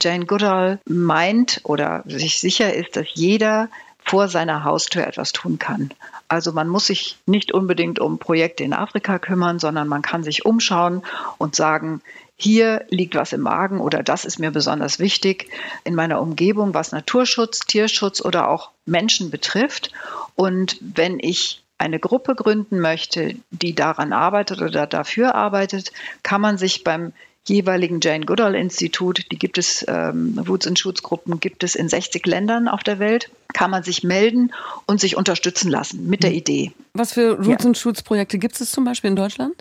Jane 0.00 0.26
Goodall 0.26 0.80
meint 0.86 1.60
oder 1.64 2.04
sich 2.06 2.40
sicher 2.40 2.72
ist, 2.74 2.96
dass 2.96 3.06
jeder 3.14 3.68
vor 4.08 4.28
seiner 4.28 4.64
Haustür 4.64 5.06
etwas 5.06 5.32
tun 5.32 5.58
kann. 5.58 5.90
Also 6.28 6.52
man 6.52 6.68
muss 6.68 6.86
sich 6.86 7.18
nicht 7.26 7.52
unbedingt 7.52 7.98
um 7.98 8.18
Projekte 8.18 8.64
in 8.64 8.72
Afrika 8.72 9.18
kümmern, 9.18 9.58
sondern 9.58 9.86
man 9.86 10.02
kann 10.02 10.24
sich 10.24 10.46
umschauen 10.46 11.02
und 11.36 11.54
sagen, 11.54 12.00
hier 12.36 12.86
liegt 12.88 13.16
was 13.16 13.32
im 13.32 13.42
Magen 13.42 13.80
oder 13.80 14.02
das 14.02 14.24
ist 14.24 14.38
mir 14.38 14.50
besonders 14.50 14.98
wichtig 14.98 15.50
in 15.84 15.94
meiner 15.94 16.20
Umgebung, 16.20 16.72
was 16.72 16.92
Naturschutz, 16.92 17.60
Tierschutz 17.60 18.20
oder 18.20 18.48
auch 18.48 18.70
Menschen 18.86 19.30
betrifft. 19.30 19.92
Und 20.36 20.78
wenn 20.80 21.18
ich 21.18 21.62
eine 21.78 21.98
Gruppe 21.98 22.34
gründen 22.34 22.80
möchte, 22.80 23.34
die 23.50 23.74
daran 23.74 24.12
arbeitet 24.12 24.62
oder 24.62 24.86
dafür 24.86 25.34
arbeitet, 25.34 25.92
kann 26.22 26.40
man 26.40 26.58
sich 26.58 26.84
beim 26.84 27.12
jeweiligen 27.46 28.00
Jane 28.00 28.26
Goodall 28.26 28.54
Institut, 28.54 29.24
die 29.30 29.38
gibt 29.38 29.58
es, 29.58 29.84
ähm, 29.88 30.34
Woods 30.46 30.66
und 30.66 30.78
Schutzgruppen 30.78 31.40
gibt 31.40 31.64
es 31.64 31.74
in 31.74 31.88
60 31.88 32.26
Ländern 32.26 32.68
auf 32.68 32.82
der 32.82 32.98
Welt, 32.98 33.30
kann 33.54 33.70
man 33.70 33.82
sich 33.82 34.04
melden 34.04 34.52
und 34.86 35.00
sich 35.00 35.16
unterstützen 35.16 35.70
lassen 35.70 36.08
mit 36.08 36.22
der 36.22 36.30
mhm. 36.30 36.36
Idee. 36.36 36.72
Was 36.92 37.12
für 37.12 37.36
Roots 37.36 37.64
ja. 37.64 37.68
und 37.68 37.78
Schutzprojekte 37.78 38.38
gibt 38.38 38.60
es 38.60 38.70
zum 38.70 38.84
Beispiel 38.84 39.10
in 39.10 39.16
Deutschland? 39.16 39.54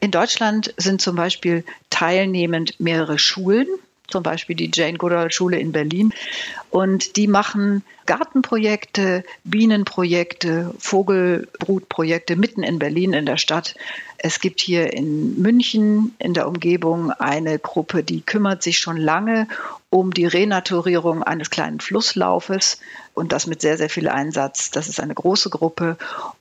In 0.00 0.10
Deutschland 0.10 0.74
sind 0.76 1.00
zum 1.00 1.16
Beispiel 1.16 1.64
teilnehmend 1.88 2.78
mehrere 2.80 3.18
Schulen, 3.18 3.66
zum 4.10 4.22
Beispiel 4.22 4.56
die 4.56 4.70
Jane 4.72 4.98
Goodall 4.98 5.30
Schule 5.32 5.58
in 5.58 5.72
Berlin. 5.72 6.12
Und 6.70 7.16
die 7.16 7.26
machen 7.26 7.82
Gartenprojekte, 8.06 9.24
Bienenprojekte, 9.44 10.74
Vogelbrutprojekte 10.78 12.36
mitten 12.36 12.62
in 12.62 12.78
Berlin 12.78 13.12
in 13.12 13.26
der 13.26 13.36
Stadt. 13.36 13.74
Es 14.18 14.40
gibt 14.40 14.60
hier 14.60 14.92
in 14.92 15.40
München 15.40 16.14
in 16.18 16.34
der 16.34 16.46
Umgebung 16.46 17.10
eine 17.12 17.58
Gruppe, 17.58 18.02
die 18.02 18.20
kümmert 18.20 18.62
sich 18.62 18.78
schon 18.78 18.96
lange 18.96 19.48
um 19.88 20.12
die 20.12 20.26
Renaturierung 20.26 21.22
eines 21.22 21.50
kleinen 21.50 21.80
Flusslaufes 21.80 22.80
und 23.14 23.32
das 23.32 23.46
mit 23.46 23.60
sehr, 23.60 23.76
sehr 23.76 23.90
viel 23.90 24.08
Einsatz. 24.08 24.70
Das 24.70 24.88
ist 24.88 25.00
eine 25.00 25.14
große 25.14 25.50
Gruppe 25.50 25.96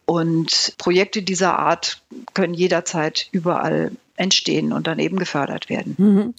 und 0.06 0.74
Projekte 0.78 1.22
dieser 1.22 1.58
Art 1.58 2.02
können 2.34 2.54
jederzeit 2.54 3.28
überall 3.32 3.92
entstehen 4.20 4.74
und 4.74 4.88
dann 4.88 5.00
eben 5.00 5.18
gefördert 5.18 5.70
werden. 5.70 5.96
Mhm. 5.98 6.34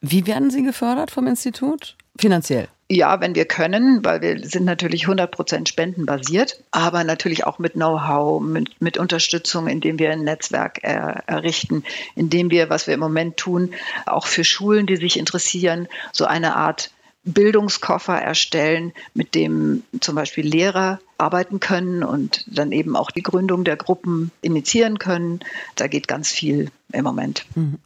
Wie 0.00 0.26
werden 0.26 0.50
sie 0.50 0.62
gefördert 0.62 1.10
vom 1.10 1.26
Institut? 1.26 1.96
Finanziell? 2.16 2.68
Ja, 2.90 3.20
wenn 3.20 3.34
wir 3.34 3.46
können, 3.46 4.04
weil 4.04 4.20
wir 4.20 4.46
sind 4.46 4.64
natürlich 4.66 5.04
100 5.04 5.30
Prozent 5.30 5.68
spendenbasiert, 5.70 6.60
aber 6.70 7.02
natürlich 7.02 7.44
auch 7.44 7.58
mit 7.58 7.72
Know-how, 7.72 8.42
mit, 8.42 8.80
mit, 8.80 8.98
Unterstützung, 8.98 9.68
indem 9.68 9.98
wir 9.98 10.10
ein 10.10 10.22
Netzwerk 10.22 10.80
er, 10.82 11.24
errichten, 11.26 11.82
indem 12.14 12.50
wir, 12.50 12.68
was 12.68 12.86
wir 12.86 12.94
im 12.94 13.00
Moment 13.00 13.38
tun, 13.38 13.72
auch 14.04 14.26
für 14.26 14.44
Schulen, 14.44 14.86
die 14.86 14.96
sich 14.96 15.18
interessieren, 15.18 15.88
so 16.12 16.26
eine 16.26 16.56
Art 16.56 16.90
Bildungskoffer 17.24 18.16
erstellen, 18.16 18.92
mit 19.14 19.34
dem 19.34 19.82
zum 20.00 20.14
Beispiel 20.14 20.46
Lehrer 20.46 21.00
arbeiten 21.18 21.60
können 21.60 22.02
und 22.02 22.44
dann 22.46 22.72
eben 22.72 22.96
auch 22.96 23.10
die 23.10 23.22
Gründung 23.22 23.64
der 23.64 23.76
Gruppen 23.76 24.30
initiieren 24.42 24.98
können. 24.98 25.40
Da 25.76 25.86
geht 25.86 26.06
ganz 26.06 26.30
viel 26.30 26.70
im 26.92 27.04
Moment. 27.04 27.46
Mhm. 27.54 27.78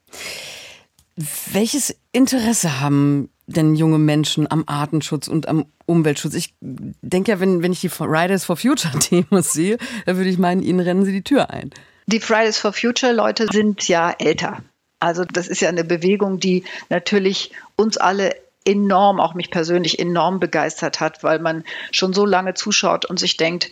Welches 1.52 1.97
Interesse 2.12 2.80
haben 2.80 3.28
denn 3.47 3.75
junge 3.75 3.99
Menschen 3.99 4.50
am 4.50 4.64
Artenschutz 4.66 5.26
und 5.26 5.49
am 5.49 5.66
Umweltschutz? 5.87 6.35
Ich 6.35 6.54
denke 6.61 7.33
ja, 7.33 7.40
wenn, 7.40 7.62
wenn 7.62 7.73
ich 7.73 7.80
die 7.80 7.90
Riders 8.00 8.45
for 8.45 8.57
Future 8.57 8.97
Demos 9.11 9.52
sehe, 9.52 9.78
da 10.07 10.16
würde 10.16 10.30
ich 10.30 10.38
meinen, 10.38 10.62
ihnen 10.62 10.80
rennen 10.80 11.04
sie 11.04 11.12
die 11.12 11.25
Tür 11.25 11.50
ein. 11.50 11.71
Die 12.07 12.21
Fridays 12.21 12.59
for 12.59 12.73
Future 12.73 13.12
Leute 13.12 13.47
sind 13.52 13.87
ja 13.88 14.11
älter. 14.18 14.62
Also 15.00 15.25
das 15.25 15.49
ist 15.49 15.61
ja 15.61 15.68
eine 15.68 15.85
Bewegung, 15.85 16.40
die 16.40 16.64
natürlich 16.88 17.52
uns 17.76 17.97
alle 17.97 18.35
enorm, 18.65 19.21
auch 19.21 19.35
mich 19.35 19.50
persönlich 19.50 19.99
enorm 19.99 20.41
begeistert 20.41 21.00
hat, 21.00 21.23
weil 21.23 21.38
man 21.38 21.65
schon 21.91 22.12
so 22.12 22.27
lange 22.27 22.55
zuschaut 22.55 23.05
und 23.05 23.19
sich 23.19 23.37
denkt, 23.37 23.71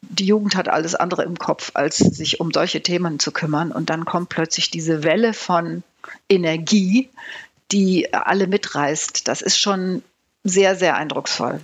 die 0.00 0.26
Jugend 0.26 0.56
hat 0.56 0.68
alles 0.68 0.94
andere 0.94 1.22
im 1.22 1.38
Kopf, 1.38 1.72
als 1.74 1.98
sich 1.98 2.40
um 2.40 2.52
solche 2.52 2.82
Themen 2.82 3.18
zu 3.18 3.32
kümmern. 3.32 3.72
Und 3.72 3.90
dann 3.90 4.04
kommt 4.04 4.28
plötzlich 4.28 4.70
diese 4.70 5.02
Welle 5.02 5.32
von 5.32 5.82
Energie, 6.28 7.08
die 7.72 8.12
alle 8.12 8.46
mitreißt. 8.46 9.26
Das 9.28 9.42
ist 9.42 9.58
schon 9.58 10.02
sehr, 10.44 10.76
sehr 10.76 10.96
eindrucksvoll. 10.96 11.60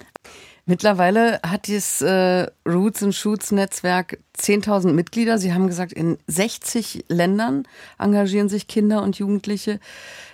Mittlerweile 0.64 1.40
hat 1.44 1.66
dieses 1.66 2.02
äh, 2.02 2.46
Roots 2.64 3.02
and 3.02 3.14
Shoots 3.14 3.50
Netzwerk 3.50 4.18
10.000 4.38 4.92
Mitglieder. 4.92 5.38
Sie 5.38 5.52
haben 5.52 5.66
gesagt, 5.66 5.92
in 5.92 6.18
60 6.28 7.06
Ländern 7.08 7.66
engagieren 7.98 8.48
sich 8.48 8.68
Kinder 8.68 9.02
und 9.02 9.18
Jugendliche, 9.18 9.80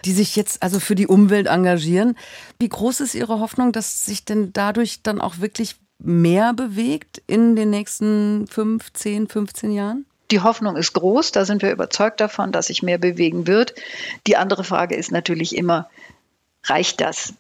die 0.05 0.13
sich 0.13 0.37
jetzt 0.37 0.63
also 0.63 0.81
für 0.81 0.95
die 0.95 1.07
Umwelt 1.07 1.47
engagieren. 1.47 2.15
Wie 2.59 2.69
groß 2.69 3.01
ist 3.01 3.15
Ihre 3.15 3.41
Hoffnung, 3.41 3.73
dass 3.73 4.05
sich 4.05 4.27
denn 4.27 4.53
dadurch 4.53 5.03
dann 5.03 5.21
auch 5.21 5.39
wirklich 5.39 5.77
mehr 5.99 6.53
bewegt 6.53 7.23
in 7.27 7.57
den 7.57 7.71
nächsten 7.71 8.47
5, 8.49 8.93
10, 8.93 9.29
15 9.29 9.73
Jahren? 9.73 10.05
Die 10.31 10.41
Hoffnung 10.41 10.77
ist 10.77 10.93
groß, 10.93 11.33
da 11.33 11.47
sind 11.47 11.63
wir 11.63 11.73
überzeugt 11.73 12.21
davon, 12.21 12.53
dass 12.53 12.67
sich 12.67 12.83
mehr 12.83 12.99
bewegen 12.99 13.47
wird. 13.47 13.75
Die 14.27 14.37
andere 14.37 14.63
Frage 14.63 14.95
ist 14.95 15.11
natürlich 15.11 15.57
immer, 15.57 15.89
reicht 16.65 17.01
das? 17.01 17.33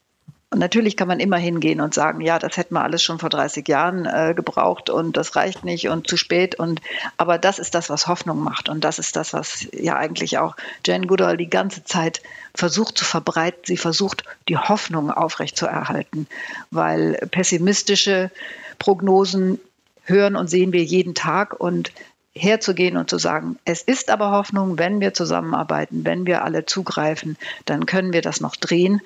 Und 0.50 0.60
natürlich 0.60 0.96
kann 0.96 1.08
man 1.08 1.20
immer 1.20 1.36
hingehen 1.36 1.82
und 1.82 1.92
sagen, 1.92 2.22
ja, 2.22 2.38
das 2.38 2.56
hätten 2.56 2.72
wir 2.74 2.82
alles 2.82 3.02
schon 3.02 3.18
vor 3.18 3.28
30 3.28 3.68
Jahren 3.68 4.06
äh, 4.06 4.32
gebraucht 4.34 4.88
und 4.88 5.18
das 5.18 5.36
reicht 5.36 5.62
nicht 5.62 5.88
und 5.88 6.08
zu 6.08 6.16
spät. 6.16 6.54
Und 6.54 6.80
aber 7.18 7.36
das 7.36 7.58
ist 7.58 7.74
das, 7.74 7.90
was 7.90 8.06
Hoffnung 8.06 8.42
macht 8.42 8.70
und 8.70 8.82
das 8.82 8.98
ist 8.98 9.16
das, 9.16 9.34
was 9.34 9.68
ja 9.72 9.96
eigentlich 9.96 10.38
auch 10.38 10.56
Jane 10.86 11.06
Goodall 11.06 11.36
die 11.36 11.50
ganze 11.50 11.84
Zeit 11.84 12.22
versucht 12.54 12.96
zu 12.96 13.04
verbreiten. 13.04 13.60
Sie 13.64 13.76
versucht, 13.76 14.24
die 14.48 14.56
Hoffnung 14.56 15.10
aufrechtzuerhalten, 15.10 16.26
weil 16.70 17.18
pessimistische 17.30 18.30
Prognosen 18.78 19.60
hören 20.04 20.34
und 20.34 20.48
sehen 20.48 20.72
wir 20.72 20.82
jeden 20.82 21.14
Tag 21.14 21.60
und 21.60 21.92
herzugehen 22.38 22.96
und 22.96 23.10
zu 23.10 23.18
sagen, 23.18 23.58
es 23.64 23.82
ist 23.82 24.10
aber 24.10 24.30
Hoffnung, 24.30 24.78
wenn 24.78 25.00
wir 25.00 25.12
zusammenarbeiten, 25.12 26.04
wenn 26.04 26.26
wir 26.26 26.44
alle 26.44 26.64
zugreifen, 26.66 27.36
dann 27.64 27.86
können 27.86 28.12
wir 28.12 28.22
das 28.22 28.40
noch 28.40 28.56
drehen. 28.56 29.00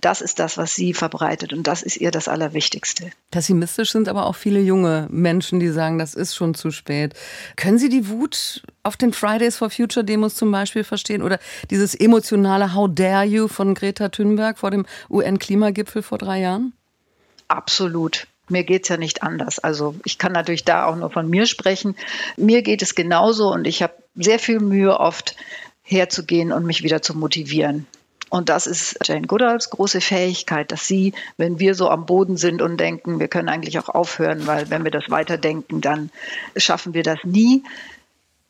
Das 0.00 0.20
ist 0.20 0.38
das, 0.38 0.56
was 0.56 0.74
sie 0.74 0.94
verbreitet 0.94 1.52
und 1.52 1.66
das 1.66 1.82
ist 1.82 1.96
ihr 1.96 2.12
das 2.12 2.28
Allerwichtigste. 2.28 3.10
Pessimistisch 3.32 3.90
sind 3.90 4.08
aber 4.08 4.26
auch 4.26 4.36
viele 4.36 4.60
junge 4.60 5.08
Menschen, 5.10 5.58
die 5.58 5.70
sagen, 5.70 5.98
das 5.98 6.14
ist 6.14 6.36
schon 6.36 6.54
zu 6.54 6.70
spät. 6.70 7.14
Können 7.56 7.78
Sie 7.78 7.88
die 7.88 8.08
Wut 8.08 8.62
auf 8.84 8.96
den 8.96 9.12
Fridays 9.12 9.56
for 9.56 9.70
Future 9.70 10.04
Demos 10.04 10.36
zum 10.36 10.52
Beispiel 10.52 10.84
verstehen 10.84 11.20
oder 11.20 11.40
dieses 11.70 11.96
emotionale 11.96 12.74
How 12.74 12.88
dare 12.88 13.24
you 13.24 13.48
von 13.48 13.74
Greta 13.74 14.08
Thunberg 14.08 14.58
vor 14.58 14.70
dem 14.70 14.86
UN-Klimagipfel 15.10 16.02
vor 16.02 16.18
drei 16.18 16.40
Jahren? 16.40 16.74
Absolut. 17.48 18.28
Mir 18.48 18.62
geht 18.62 18.84
es 18.84 18.88
ja 18.88 18.98
nicht 18.98 19.24
anders. 19.24 19.58
Also 19.58 19.96
ich 20.04 20.16
kann 20.16 20.32
natürlich 20.32 20.64
da 20.64 20.86
auch 20.86 20.94
nur 20.94 21.10
von 21.10 21.28
mir 21.28 21.46
sprechen. 21.46 21.96
Mir 22.36 22.62
geht 22.62 22.82
es 22.82 22.94
genauso 22.94 23.52
und 23.52 23.66
ich 23.66 23.82
habe 23.82 23.94
sehr 24.14 24.38
viel 24.38 24.60
Mühe 24.60 24.98
oft 24.98 25.34
herzugehen 25.82 26.52
und 26.52 26.64
mich 26.64 26.84
wieder 26.84 27.02
zu 27.02 27.16
motivieren 27.16 27.86
Und 28.30 28.48
das 28.48 28.66
ist 28.66 28.98
Jane 29.04 29.26
Goodalls 29.26 29.70
große 29.70 30.00
Fähigkeit, 30.00 30.70
dass 30.70 30.86
sie, 30.86 31.14
wenn 31.36 31.58
wir 31.58 31.74
so 31.74 31.88
am 31.88 32.06
Boden 32.06 32.36
sind 32.36 32.60
und 32.60 32.76
denken, 32.76 33.20
wir 33.20 33.28
können 33.28 33.48
eigentlich 33.48 33.78
auch 33.78 33.88
aufhören, 33.88 34.46
weil 34.46 34.70
wenn 34.70 34.84
wir 34.84 34.90
das 34.90 35.08
weiterdenken, 35.08 35.80
dann 35.80 36.10
schaffen 36.56 36.94
wir 36.94 37.02
das 37.02 37.18
nie. 37.24 37.62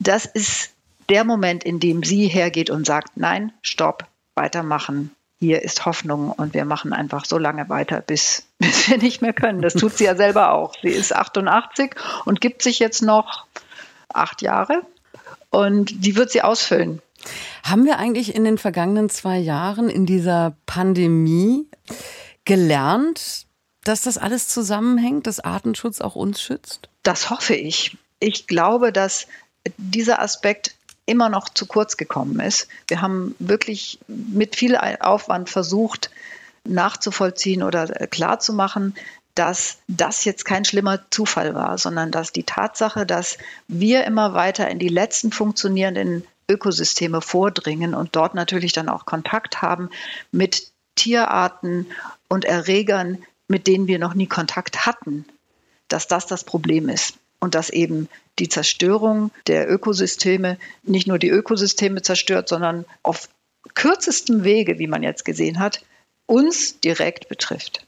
Das 0.00 0.24
ist 0.24 0.72
der 1.08 1.24
Moment, 1.24 1.64
in 1.64 1.80
dem 1.80 2.02
sie 2.02 2.26
hergeht 2.26 2.70
und 2.70 2.86
sagt, 2.86 3.16
nein, 3.16 3.52
stopp, 3.62 4.04
weitermachen. 4.34 5.14
Hier 5.40 5.62
ist 5.62 5.86
Hoffnung 5.86 6.32
und 6.32 6.54
wir 6.54 6.64
machen 6.64 6.92
einfach 6.92 7.24
so 7.24 7.38
lange 7.38 7.68
weiter, 7.68 8.00
bis, 8.00 8.44
bis 8.58 8.88
wir 8.88 8.98
nicht 8.98 9.22
mehr 9.22 9.32
können. 9.32 9.62
Das 9.62 9.74
tut 9.74 9.96
sie 9.96 10.04
ja 10.04 10.16
selber 10.16 10.52
auch. 10.52 10.74
Sie 10.82 10.88
ist 10.88 11.14
88 11.14 11.94
und 12.24 12.40
gibt 12.40 12.62
sich 12.62 12.80
jetzt 12.80 13.02
noch 13.02 13.46
acht 14.12 14.42
Jahre 14.42 14.82
und 15.50 16.04
die 16.04 16.16
wird 16.16 16.30
sie 16.30 16.42
ausfüllen. 16.42 17.00
Haben 17.62 17.84
wir 17.84 17.98
eigentlich 17.98 18.34
in 18.34 18.44
den 18.44 18.58
vergangenen 18.58 19.10
zwei 19.10 19.38
Jahren 19.38 19.88
in 19.90 20.06
dieser 20.06 20.56
Pandemie 20.66 21.66
gelernt, 22.44 23.46
dass 23.84 24.02
das 24.02 24.18
alles 24.18 24.48
zusammenhängt, 24.48 25.26
dass 25.26 25.40
Artenschutz 25.40 26.00
auch 26.00 26.14
uns 26.14 26.40
schützt? 26.40 26.88
Das 27.02 27.30
hoffe 27.30 27.54
ich. 27.54 27.96
Ich 28.20 28.46
glaube, 28.46 28.92
dass 28.92 29.26
dieser 29.76 30.20
Aspekt 30.20 30.74
immer 31.06 31.28
noch 31.28 31.48
zu 31.48 31.66
kurz 31.66 31.96
gekommen 31.96 32.38
ist. 32.40 32.68
Wir 32.86 33.00
haben 33.00 33.34
wirklich 33.38 33.98
mit 34.06 34.56
viel 34.56 34.76
Aufwand 34.76 35.48
versucht, 35.48 36.10
nachzuvollziehen 36.64 37.62
oder 37.62 37.86
klarzumachen, 37.86 38.94
dass 39.34 39.78
das 39.86 40.24
jetzt 40.24 40.44
kein 40.44 40.64
schlimmer 40.64 41.10
Zufall 41.10 41.54
war, 41.54 41.78
sondern 41.78 42.10
dass 42.10 42.32
die 42.32 42.42
Tatsache, 42.42 43.06
dass 43.06 43.38
wir 43.68 44.04
immer 44.04 44.34
weiter 44.34 44.68
in 44.68 44.78
die 44.78 44.88
letzten 44.88 45.32
funktionierenden 45.32 46.26
Ökosysteme 46.48 47.20
vordringen 47.20 47.94
und 47.94 48.16
dort 48.16 48.34
natürlich 48.34 48.72
dann 48.72 48.88
auch 48.88 49.04
Kontakt 49.04 49.62
haben 49.62 49.90
mit 50.32 50.72
Tierarten 50.94 51.86
und 52.28 52.44
Erregern, 52.44 53.18
mit 53.46 53.66
denen 53.66 53.86
wir 53.86 53.98
noch 53.98 54.14
nie 54.14 54.26
Kontakt 54.26 54.86
hatten, 54.86 55.24
dass 55.88 56.08
das 56.08 56.26
das 56.26 56.44
Problem 56.44 56.88
ist 56.88 57.14
und 57.40 57.54
dass 57.54 57.70
eben 57.70 58.08
die 58.38 58.48
Zerstörung 58.48 59.30
der 59.46 59.70
Ökosysteme 59.70 60.58
nicht 60.82 61.06
nur 61.06 61.18
die 61.18 61.28
Ökosysteme 61.28 62.02
zerstört, 62.02 62.48
sondern 62.48 62.84
auf 63.02 63.28
kürzestem 63.74 64.44
Wege, 64.44 64.78
wie 64.78 64.86
man 64.86 65.02
jetzt 65.02 65.24
gesehen 65.24 65.58
hat, 65.58 65.82
uns 66.26 66.80
direkt 66.80 67.28
betrifft. 67.28 67.86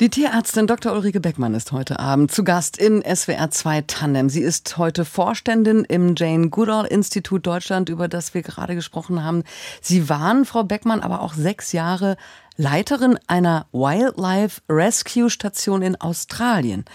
Die 0.00 0.08
Tierärztin 0.08 0.66
Dr. 0.66 0.94
Ulrike 0.94 1.20
Beckmann 1.20 1.52
ist 1.52 1.72
heute 1.72 1.98
Abend 1.98 2.32
zu 2.32 2.42
Gast 2.42 2.78
in 2.78 3.02
SWR 3.02 3.50
2 3.50 3.82
Tandem. 3.82 4.30
Sie 4.30 4.40
ist 4.40 4.78
heute 4.78 5.04
Vorständin 5.04 5.84
im 5.84 6.14
Jane 6.16 6.48
Goodall 6.48 6.86
Institut 6.86 7.46
Deutschland, 7.46 7.90
über 7.90 8.08
das 8.08 8.32
wir 8.32 8.40
gerade 8.40 8.74
gesprochen 8.74 9.22
haben. 9.22 9.44
Sie 9.82 10.08
waren, 10.08 10.46
Frau 10.46 10.64
Beckmann, 10.64 11.02
aber 11.02 11.20
auch 11.20 11.34
sechs 11.34 11.72
Jahre 11.72 12.16
Leiterin 12.56 13.18
einer 13.26 13.66
Wildlife 13.72 14.62
Rescue 14.70 15.28
Station 15.28 15.82
in 15.82 16.00
Australien. 16.00 16.86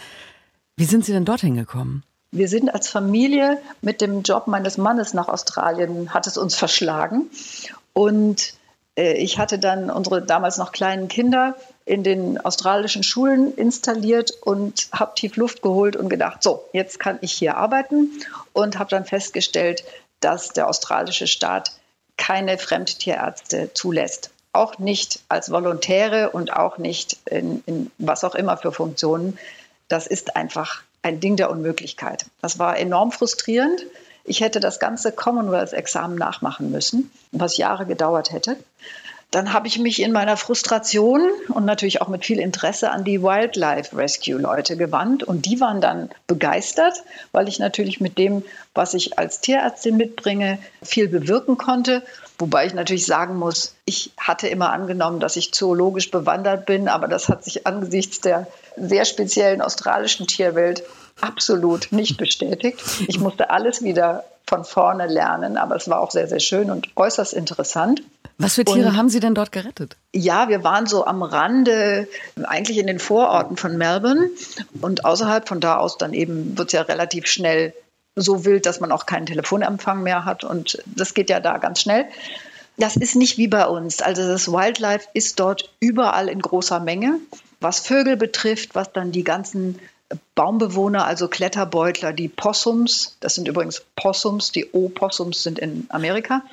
Wie 0.75 0.85
sind 0.85 1.05
Sie 1.05 1.11
denn 1.11 1.25
dorthin 1.25 1.53
gekommen? 1.53 2.01
Wir 2.31 2.47
sind 2.47 2.73
als 2.73 2.89
Familie 2.89 3.59
mit 3.83 4.01
dem 4.01 4.23
Job 4.23 4.47
meines 4.47 4.79
Mannes 4.79 5.13
nach 5.13 5.27
Australien, 5.27 6.11
hat 6.11 6.25
es 6.25 6.39
uns 6.39 6.55
verschlagen. 6.55 7.29
Und 7.93 8.55
ich 8.95 9.37
hatte 9.37 9.59
dann 9.59 9.89
unsere 9.89 10.21
damals 10.21 10.57
noch 10.57 10.71
kleinen 10.71 11.07
Kinder 11.07 11.55
in 11.85 12.03
den 12.03 12.39
australischen 12.39 13.03
Schulen 13.03 13.53
installiert 13.55 14.31
und 14.41 14.87
habe 14.91 15.15
tief 15.15 15.35
Luft 15.35 15.61
geholt 15.61 15.95
und 15.95 16.09
gedacht, 16.09 16.41
so, 16.41 16.67
jetzt 16.71 16.99
kann 16.99 17.19
ich 17.21 17.33
hier 17.33 17.57
arbeiten 17.57 18.11
und 18.53 18.79
habe 18.79 18.89
dann 18.89 19.05
festgestellt, 19.05 19.83
dass 20.21 20.49
der 20.49 20.67
australische 20.69 21.27
Staat 21.27 21.73
keine 22.17 22.57
Fremdtierärzte 22.57 23.71
zulässt. 23.73 24.31
Auch 24.53 24.79
nicht 24.79 25.19
als 25.27 25.51
Volontäre 25.51 26.29
und 26.29 26.53
auch 26.53 26.77
nicht 26.77 27.17
in, 27.25 27.61
in 27.65 27.91
was 27.97 28.23
auch 28.23 28.35
immer 28.35 28.55
für 28.55 28.71
Funktionen. 28.71 29.37
Das 29.89 30.07
ist 30.07 30.37
einfach 30.37 30.83
ein 31.01 31.19
Ding 31.19 31.35
der 31.35 31.51
Unmöglichkeit. 31.51 32.25
Das 32.41 32.57
war 32.57 32.77
enorm 32.77 33.11
frustrierend. 33.11 33.85
Ich 34.25 34.41
hätte 34.41 34.59
das 34.59 34.79
ganze 34.79 35.11
Commonwealth-Examen 35.11 36.17
nachmachen 36.17 36.71
müssen, 36.71 37.11
was 37.31 37.57
Jahre 37.57 37.85
gedauert 37.85 38.31
hätte. 38.31 38.57
Dann 39.31 39.51
habe 39.53 39.67
ich 39.67 39.79
mich 39.79 40.01
in 40.01 40.13
meiner 40.13 40.37
Frustration 40.37 41.29
und 41.49 41.65
natürlich 41.65 42.01
auch 42.01 42.07
mit 42.07 42.25
viel 42.25 42.39
Interesse 42.39 42.91
an 42.91 43.03
die 43.03 43.21
Wildlife 43.21 43.95
Rescue 43.97 44.37
Leute 44.37 44.77
gewandt. 44.77 45.23
Und 45.23 45.45
die 45.45 45.59
waren 45.59 45.81
dann 45.81 46.09
begeistert, 46.25 47.03
weil 47.33 47.49
ich 47.49 47.59
natürlich 47.59 47.99
mit 47.99 48.17
dem, 48.17 48.43
was 48.73 48.93
ich 48.93 49.19
als 49.19 49.41
Tierärztin 49.41 49.97
mitbringe, 49.97 50.57
viel 50.81 51.09
bewirken 51.09 51.57
konnte. 51.57 52.01
Wobei 52.39 52.65
ich 52.65 52.73
natürlich 52.73 53.05
sagen 53.05 53.35
muss, 53.35 53.75
ich 53.83 54.11
hatte 54.17 54.47
immer 54.47 54.71
angenommen, 54.71 55.19
dass 55.19 55.35
ich 55.35 55.53
zoologisch 55.53 56.11
bewandert 56.11 56.65
bin, 56.65 56.87
aber 56.87 57.07
das 57.07 57.27
hat 57.27 57.43
sich 57.43 57.67
angesichts 57.67 58.21
der 58.21 58.47
sehr 58.77 59.05
speziellen 59.05 59.61
australischen 59.61 60.27
Tierwelt 60.27 60.83
absolut 61.21 61.91
nicht 61.91 62.17
bestätigt. 62.17 62.81
Ich 63.07 63.19
musste 63.19 63.49
alles 63.49 63.83
wieder 63.83 64.25
von 64.47 64.63
vorne 64.63 65.07
lernen, 65.07 65.57
aber 65.57 65.75
es 65.75 65.89
war 65.89 65.99
auch 65.99 66.11
sehr, 66.11 66.27
sehr 66.27 66.39
schön 66.39 66.69
und 66.69 66.89
äußerst 66.95 67.33
interessant. 67.33 68.03
Was 68.37 68.55
für 68.55 68.65
Tiere 68.65 68.89
und, 68.89 68.97
haben 68.97 69.09
Sie 69.09 69.19
denn 69.19 69.33
dort 69.33 69.51
gerettet? 69.51 69.95
Ja, 70.13 70.49
wir 70.49 70.63
waren 70.63 70.87
so 70.87 71.05
am 71.05 71.23
Rande, 71.23 72.07
eigentlich 72.43 72.77
in 72.77 72.87
den 72.87 72.99
Vororten 72.99 73.57
von 73.57 73.77
Melbourne 73.77 74.29
und 74.81 75.05
außerhalb 75.05 75.47
von 75.47 75.61
da 75.61 75.77
aus 75.77 75.97
dann 75.97 76.13
eben 76.13 76.57
wird 76.57 76.67
es 76.67 76.73
ja 76.73 76.81
relativ 76.81 77.27
schnell 77.27 77.73
so 78.15 78.45
wild, 78.45 78.65
dass 78.65 78.79
man 78.79 78.91
auch 78.91 79.05
keinen 79.05 79.25
Telefonempfang 79.25 80.03
mehr 80.03 80.25
hat 80.25 80.43
und 80.43 80.81
das 80.85 81.13
geht 81.13 81.29
ja 81.29 81.39
da 81.39 81.57
ganz 81.57 81.81
schnell. 81.81 82.05
Das 82.77 82.97
ist 82.97 83.15
nicht 83.15 83.37
wie 83.37 83.47
bei 83.47 83.65
uns. 83.67 84.01
Also 84.01 84.27
das 84.27 84.51
Wildlife 84.51 85.07
ist 85.13 85.39
dort 85.39 85.71
überall 85.79 86.27
in 86.27 86.41
großer 86.41 86.81
Menge. 86.81 87.19
Was 87.61 87.79
Vögel 87.79 88.17
betrifft, 88.17 88.75
was 88.75 88.91
dann 88.91 89.13
die 89.13 89.23
ganzen 89.23 89.79
Baumbewohner, 90.35 91.05
also 91.05 91.27
Kletterbeutler, 91.27 92.13
die 92.13 92.27
Possums, 92.27 93.17
das 93.21 93.35
sind 93.35 93.47
übrigens 93.47 93.83
Possums, 93.95 94.51
die 94.51 94.69
O-Possums 94.71 95.43
sind 95.43 95.59
in 95.59 95.87
Amerika. 95.89 96.43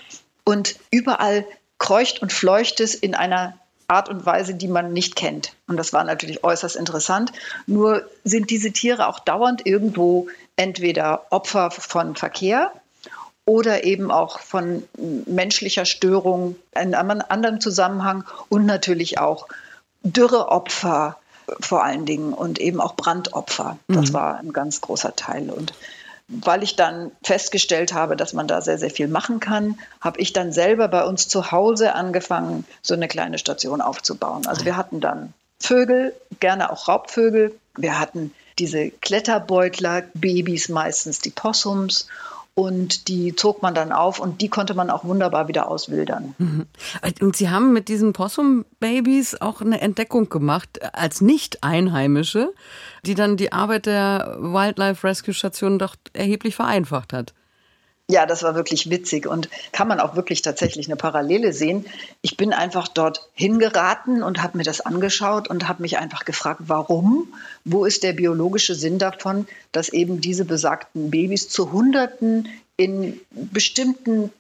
Und 0.45 0.77
überall 0.91 1.45
kreucht 1.79 2.23
und 2.23 2.33
fleucht 2.33 2.81
es 2.81 2.95
in 2.95 3.15
einer 3.15 3.55
Art 3.89 4.09
und 4.09 4.25
Weise, 4.25 4.55
die 4.55 4.69
man 4.69 4.93
nicht 4.93 5.17
kennt. 5.17 5.55
Und 5.67 5.77
das 5.77 5.93
war 5.93 6.05
natürlich 6.05 6.45
äußerst 6.45 6.77
interessant. 6.77 7.33
Nur 7.67 8.09
sind 8.25 8.51
diese 8.51 8.73
Tiere 8.73 9.09
auch 9.09 9.19
dauernd 9.19 9.67
irgendwo 9.67 10.29
entweder 10.57 11.27
Opfer 11.31 11.71
von 11.71 12.17
Verkehr 12.17 12.73
oder 13.45 13.85
eben 13.85 14.11
auch 14.11 14.39
von 14.39 14.85
menschlicher 15.27 15.85
Störung 15.85 16.57
in 16.81 16.95
einem 16.95 17.23
anderen 17.29 17.61
Zusammenhang 17.61 18.25
und 18.49 18.65
natürlich 18.65 19.19
auch 19.19 19.49
Dürreopfer 20.05 21.19
vor 21.61 21.85
allen 21.85 22.07
Dingen 22.07 22.33
und 22.33 22.59
eben 22.59 22.81
auch 22.81 22.95
Brandopfer. 22.95 23.79
Das 23.89 24.11
mhm. 24.11 24.15
war 24.15 24.39
ein 24.39 24.53
ganz 24.53 24.81
großer 24.81 25.17
Teil. 25.17 25.51
Und 25.51 25.75
weil 26.29 26.63
ich 26.63 26.77
dann 26.77 27.11
festgestellt 27.23 27.93
habe, 27.93 28.17
dass 28.17 28.33
man 28.33 28.49
da 28.49 28.61
sehr, 28.63 28.79
sehr 28.79 28.91
viel 28.91 29.09
machen 29.09 29.41
kann, 29.41 29.79
habe 30.01 30.21
ich 30.21 30.33
dann 30.33 30.53
selber 30.53 30.89
bei 30.89 31.05
uns 31.05 31.29
zu 31.29 31.53
Hause 31.53 31.95
angefangen, 31.95 32.65
so 32.81 32.95
eine 32.95 33.09
kleine 33.09 33.39
Station 33.39 33.81
aufzubauen. 33.81 34.47
Also 34.47 34.65
wir 34.65 34.77
hatten 34.77 35.01
dann 35.01 35.35
Vögel, 35.59 36.15
gerne 36.41 36.73
auch 36.73 36.89
Raubvögel. 36.89 37.55
Wir 37.77 37.99
hatten 37.99 38.33
diese 38.59 38.91
Kletterbeutler, 38.91 40.03
Babys 40.15 40.69
meistens, 40.69 41.21
die 41.21 41.31
Possums 41.31 42.09
und 42.55 43.09
die 43.09 43.35
zog 43.35 43.63
man 43.63 43.75
dann 43.75 43.93
auf 43.93 44.21
und 44.21 44.41
die 44.43 44.49
konnte 44.49 44.75
man 44.75 44.91
auch 44.91 45.05
wunderbar 45.05 45.49
wieder 45.49 45.69
auswildern. 45.69 46.35
Mhm. 46.39 46.67
Und 47.21 47.37
Sie 47.37 47.49
haben 47.49 47.73
mit 47.73 47.89
diesen 47.89 48.13
Possum-Babys 48.13 49.41
auch 49.41 49.63
eine 49.63 49.81
Entdeckung 49.81 50.29
gemacht 50.29 50.81
als 50.95 51.21
Nicht-Einheimische, 51.23 52.53
die 53.07 53.15
dann 53.15 53.37
die 53.37 53.53
Arbeit 53.53 53.87
der 53.87 54.37
Wildlife 54.39 55.07
Rescue 55.07 55.33
Station 55.33 55.79
doch 55.79 55.97
erheblich 56.13 56.55
vereinfacht 56.55 57.13
hat. 57.13 57.33
Ja, 58.11 58.27
das 58.27 58.43
war 58.43 58.55
wirklich 58.55 58.91
witzig 58.91 59.27
und 59.27 59.49
kann 59.71 59.89
man 59.89 60.01
auch 60.01 60.17
wirklich 60.17 60.43
tatsächlich 60.43 60.87
eine 60.87 60.97
Parallele 60.97 61.53
sehen. 61.53 61.87
Ich 62.21 62.37
bin 62.37 62.53
einfach 62.53 62.89
dort 62.89 63.29
hingeraten 63.33 64.23
und 64.23 64.43
habe 64.43 64.59
mir 64.59 64.65
das 64.65 64.81
angeschaut 64.81 65.49
und 65.49 65.69
habe 65.69 65.83
mich 65.83 65.99
einfach 65.99 66.25
gefragt, 66.25 66.63
warum? 66.67 67.33
Wo 67.65 67.85
ist 67.85 68.03
der 68.03 68.13
biologische 68.13 68.75
Sinn 68.75 68.99
davon, 68.99 69.47
dass 69.71 69.89
eben 69.89 70.21
diese 70.21 70.45
besagten 70.45 71.11
Babys 71.11 71.49
zu 71.49 71.73
Hunderten 71.73 72.49
in 72.77 73.21
bestimmten 73.31 74.33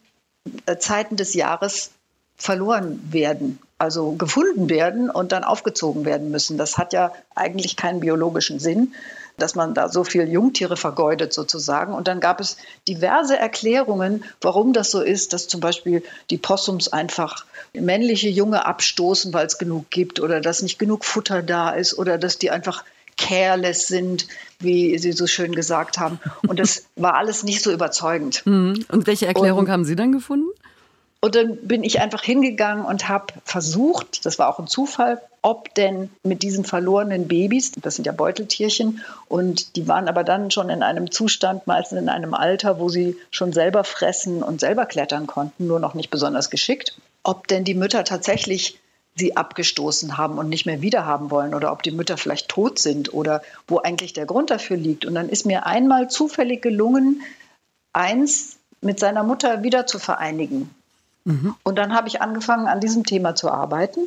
äh, 0.66 0.76
Zeiten 0.78 1.16
des 1.16 1.34
Jahres 1.34 1.92
verloren 2.36 3.00
werden, 3.12 3.60
also 3.78 4.12
gefunden 4.12 4.68
werden 4.68 5.08
und 5.08 5.32
dann 5.32 5.44
aufgezogen 5.44 6.04
werden 6.04 6.30
müssen. 6.30 6.58
Das 6.58 6.76
hat 6.76 6.92
ja 6.92 7.12
eigentlich 7.34 7.76
keinen 7.76 8.00
biologischen 8.00 8.58
Sinn 8.58 8.94
dass 9.38 9.54
man 9.54 9.74
da 9.74 9.88
so 9.88 10.04
viel 10.04 10.28
Jungtiere 10.28 10.76
vergeudet 10.76 11.32
sozusagen. 11.32 11.94
Und 11.94 12.08
dann 12.08 12.20
gab 12.20 12.40
es 12.40 12.56
diverse 12.88 13.36
Erklärungen, 13.36 14.24
warum 14.40 14.72
das 14.72 14.90
so 14.90 15.00
ist, 15.00 15.32
dass 15.32 15.48
zum 15.48 15.60
Beispiel 15.60 16.02
die 16.30 16.38
Possums 16.38 16.88
einfach 16.88 17.44
männliche 17.72 18.28
Junge 18.28 18.66
abstoßen, 18.66 19.32
weil 19.32 19.46
es 19.46 19.58
genug 19.58 19.90
gibt 19.90 20.20
oder 20.20 20.40
dass 20.40 20.62
nicht 20.62 20.78
genug 20.78 21.04
Futter 21.04 21.42
da 21.42 21.70
ist 21.70 21.98
oder 21.98 22.18
dass 22.18 22.38
die 22.38 22.50
einfach 22.50 22.84
careless 23.16 23.86
sind, 23.88 24.26
wie 24.58 24.96
Sie 24.98 25.12
so 25.12 25.26
schön 25.26 25.54
gesagt 25.54 25.98
haben. 25.98 26.18
Und 26.46 26.58
das 26.58 26.84
war 26.96 27.14
alles 27.14 27.42
nicht 27.42 27.62
so 27.62 27.70
überzeugend. 27.70 28.42
Mhm. 28.46 28.84
Und 28.88 29.06
welche 29.06 29.26
Erklärung 29.26 29.60
Und, 29.60 29.70
haben 29.70 29.84
Sie 29.84 29.96
dann 29.96 30.12
gefunden? 30.12 30.48
Und 31.24 31.36
dann 31.36 31.56
bin 31.58 31.84
ich 31.84 32.00
einfach 32.00 32.24
hingegangen 32.24 32.84
und 32.84 33.08
habe 33.08 33.32
versucht, 33.44 34.26
das 34.26 34.40
war 34.40 34.48
auch 34.48 34.58
ein 34.58 34.66
Zufall, 34.66 35.20
ob 35.40 35.72
denn 35.76 36.10
mit 36.24 36.42
diesen 36.42 36.64
verlorenen 36.64 37.28
Babys, 37.28 37.70
das 37.80 37.94
sind 37.94 38.06
ja 38.06 38.12
Beuteltierchen, 38.12 39.04
und 39.28 39.76
die 39.76 39.86
waren 39.86 40.08
aber 40.08 40.24
dann 40.24 40.50
schon 40.50 40.68
in 40.68 40.82
einem 40.82 41.12
Zustand, 41.12 41.68
meistens 41.68 42.00
in 42.00 42.08
einem 42.08 42.34
Alter, 42.34 42.80
wo 42.80 42.88
sie 42.88 43.16
schon 43.30 43.52
selber 43.52 43.84
fressen 43.84 44.42
und 44.42 44.58
selber 44.58 44.84
klettern 44.84 45.28
konnten, 45.28 45.68
nur 45.68 45.78
noch 45.78 45.94
nicht 45.94 46.10
besonders 46.10 46.50
geschickt, 46.50 46.98
ob 47.22 47.46
denn 47.46 47.62
die 47.62 47.74
Mütter 47.74 48.02
tatsächlich 48.02 48.80
sie 49.14 49.36
abgestoßen 49.36 50.18
haben 50.18 50.38
und 50.38 50.48
nicht 50.48 50.66
mehr 50.66 50.82
wiederhaben 50.82 51.30
wollen 51.30 51.54
oder 51.54 51.70
ob 51.70 51.84
die 51.84 51.92
Mütter 51.92 52.16
vielleicht 52.16 52.48
tot 52.48 52.80
sind 52.80 53.14
oder 53.14 53.42
wo 53.68 53.78
eigentlich 53.78 54.12
der 54.12 54.26
Grund 54.26 54.50
dafür 54.50 54.76
liegt. 54.76 55.04
Und 55.04 55.14
dann 55.14 55.28
ist 55.28 55.46
mir 55.46 55.66
einmal 55.66 56.10
zufällig 56.10 56.62
gelungen, 56.62 57.22
eins 57.92 58.56
mit 58.80 58.98
seiner 58.98 59.22
Mutter 59.22 59.62
wieder 59.62 59.86
zu 59.86 60.00
vereinigen. 60.00 60.68
Mhm. 61.24 61.54
Und 61.62 61.76
dann 61.76 61.94
habe 61.94 62.08
ich 62.08 62.20
angefangen, 62.20 62.66
an 62.66 62.80
diesem 62.80 63.04
Thema 63.04 63.34
zu 63.34 63.50
arbeiten. 63.50 64.00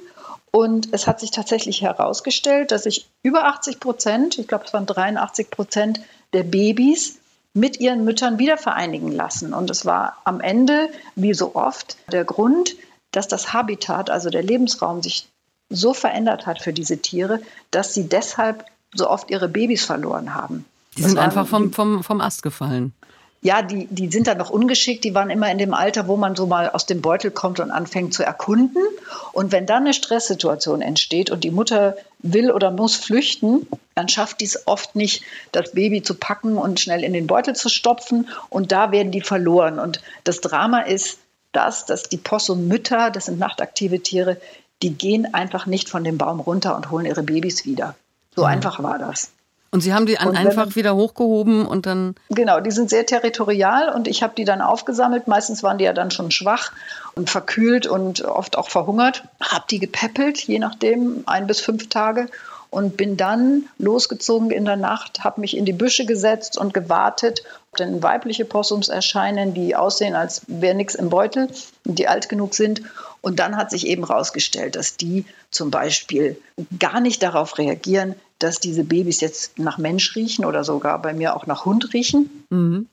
Und 0.51 0.89
es 0.93 1.07
hat 1.07 1.19
sich 1.19 1.31
tatsächlich 1.31 1.81
herausgestellt, 1.81 2.71
dass 2.71 2.83
sich 2.83 3.09
über 3.23 3.45
80 3.45 3.79
Prozent, 3.79 4.37
ich 4.37 4.47
glaube 4.47 4.65
es 4.65 4.73
waren 4.73 4.85
83 4.85 5.49
Prozent 5.49 5.99
der 6.33 6.43
Babys, 6.43 7.17
mit 7.53 7.79
ihren 7.79 8.03
Müttern 8.03 8.37
wieder 8.37 8.57
vereinigen 8.57 9.11
lassen. 9.11 9.53
Und 9.53 9.69
es 9.69 9.85
war 9.85 10.17
am 10.25 10.41
Ende, 10.41 10.89
wie 11.15 11.33
so 11.33 11.55
oft, 11.55 11.97
der 12.11 12.25
Grund, 12.25 12.75
dass 13.11 13.27
das 13.29 13.53
Habitat, 13.53 14.09
also 14.09 14.29
der 14.29 14.43
Lebensraum, 14.43 15.01
sich 15.01 15.27
so 15.69 15.93
verändert 15.93 16.45
hat 16.45 16.61
für 16.61 16.73
diese 16.73 16.97
Tiere, 16.97 17.41
dass 17.71 17.93
sie 17.93 18.07
deshalb 18.09 18.65
so 18.93 19.09
oft 19.09 19.31
ihre 19.31 19.47
Babys 19.47 19.85
verloren 19.85 20.35
haben. 20.35 20.65
Die 20.97 21.03
sind 21.03 21.17
einfach 21.17 21.47
vom, 21.47 21.73
vom, 21.73 22.03
vom 22.03 22.21
Ast 22.21 22.43
gefallen 22.43 22.93
ja, 23.45 23.61
die, 23.61 23.85
die 23.91 24.09
sind 24.09 24.25
dann 24.25 24.39
noch 24.39 24.49
ungeschickt, 24.49 25.03
die 25.03 25.13
waren 25.13 25.29
immer 25.29 25.51
in 25.51 25.59
dem 25.59 25.75
Alter, 25.75 26.07
wo 26.07 26.17
man 26.17 26.35
so 26.35 26.47
mal 26.47 26.67
aus 26.67 26.87
dem 26.87 27.01
Beutel 27.03 27.29
kommt 27.29 27.59
und 27.59 27.69
anfängt 27.69 28.11
zu 28.11 28.23
erkunden. 28.23 28.81
Und 29.33 29.51
wenn 29.51 29.67
dann 29.67 29.83
eine 29.83 29.93
Stresssituation 29.93 30.81
entsteht 30.81 31.29
und 31.29 31.43
die 31.43 31.51
Mutter 31.51 31.95
will 32.17 32.49
oder 32.49 32.71
muss 32.71 32.95
flüchten, 32.95 33.67
dann 33.93 34.09
schafft 34.09 34.41
die 34.41 34.45
es 34.45 34.65
oft 34.65 34.95
nicht, 34.95 35.21
das 35.51 35.73
Baby 35.73 36.01
zu 36.01 36.15
packen 36.15 36.57
und 36.57 36.79
schnell 36.79 37.03
in 37.03 37.13
den 37.13 37.27
Beutel 37.27 37.55
zu 37.55 37.69
stopfen. 37.69 38.27
Und 38.49 38.71
da 38.71 38.91
werden 38.91 39.11
die 39.11 39.21
verloren. 39.21 39.77
Und 39.77 40.01
das 40.23 40.41
Drama 40.41 40.79
ist 40.79 41.19
das, 41.51 41.85
dass 41.85 42.01
die 42.01 42.17
Possum-Mütter, 42.17 43.11
das 43.11 43.25
sind 43.25 43.37
nachtaktive 43.37 44.01
Tiere, 44.01 44.37
die 44.81 44.95
gehen 44.95 45.35
einfach 45.35 45.67
nicht 45.67 45.87
von 45.87 46.03
dem 46.03 46.17
Baum 46.17 46.39
runter 46.39 46.75
und 46.75 46.89
holen 46.89 47.05
ihre 47.05 47.21
Babys 47.21 47.63
wieder. 47.63 47.95
So 48.35 48.41
mhm. 48.41 48.47
einfach 48.47 48.81
war 48.81 48.97
das. 48.97 49.29
Und 49.75 49.81
Sie 49.81 49.93
haben 49.93 50.05
die 50.05 50.15
dann 50.15 50.37
einfach 50.37 50.77
wieder 50.77 50.95
hochgehoben 50.95 51.65
und 51.65 51.85
dann. 51.85 52.15
Genau, 52.29 52.61
die 52.61 52.71
sind 52.71 52.89
sehr 52.89 53.05
territorial 53.05 53.93
und 53.93 54.07
ich 54.07 54.23
habe 54.23 54.33
die 54.33 54.45
dann 54.45 54.61
aufgesammelt. 54.61 55.27
Meistens 55.27 55.63
waren 55.63 55.77
die 55.77 55.83
ja 55.83 55.91
dann 55.91 56.11
schon 56.11 56.31
schwach 56.31 56.71
und 57.13 57.29
verkühlt 57.29 57.85
und 57.85 58.23
oft 58.23 58.57
auch 58.57 58.69
verhungert. 58.69 59.25
Habe 59.41 59.65
die 59.69 59.79
gepäppelt, 59.79 60.39
je 60.39 60.59
nachdem, 60.59 61.23
ein 61.25 61.45
bis 61.45 61.59
fünf 61.59 61.89
Tage 61.89 62.27
und 62.69 62.95
bin 62.95 63.17
dann 63.17 63.65
losgezogen 63.77 64.49
in 64.49 64.63
der 64.63 64.77
Nacht, 64.77 65.25
habe 65.25 65.41
mich 65.41 65.57
in 65.57 65.65
die 65.65 65.73
Büsche 65.73 66.05
gesetzt 66.05 66.57
und 66.57 66.73
gewartet, 66.73 67.43
ob 67.71 67.77
denn 67.77 68.01
weibliche 68.01 68.45
Possums 68.45 68.87
erscheinen, 68.87 69.53
die 69.53 69.75
aussehen, 69.75 70.15
als 70.15 70.43
wäre 70.47 70.75
nichts 70.75 70.95
im 70.95 71.09
Beutel, 71.09 71.49
die 71.83 72.07
alt 72.07 72.29
genug 72.29 72.53
sind. 72.53 72.81
Und 73.19 73.39
dann 73.39 73.57
hat 73.57 73.71
sich 73.71 73.87
eben 73.87 74.07
herausgestellt, 74.07 74.77
dass 74.77 74.95
die 74.95 75.25
zum 75.51 75.69
Beispiel 75.69 76.37
gar 76.79 77.01
nicht 77.01 77.23
darauf 77.23 77.57
reagieren, 77.57 78.15
dass 78.39 78.59
diese 78.59 78.83
Babys 78.83 79.21
jetzt 79.21 79.59
nach 79.59 79.77
Mensch 79.77 80.15
riechen 80.15 80.45
oder 80.45 80.63
sogar 80.63 81.01
bei 81.01 81.13
mir 81.13 81.35
auch 81.35 81.47
nach 81.47 81.65
Hund 81.65 81.93
riechen, 81.93 82.45
mhm. 82.49 82.87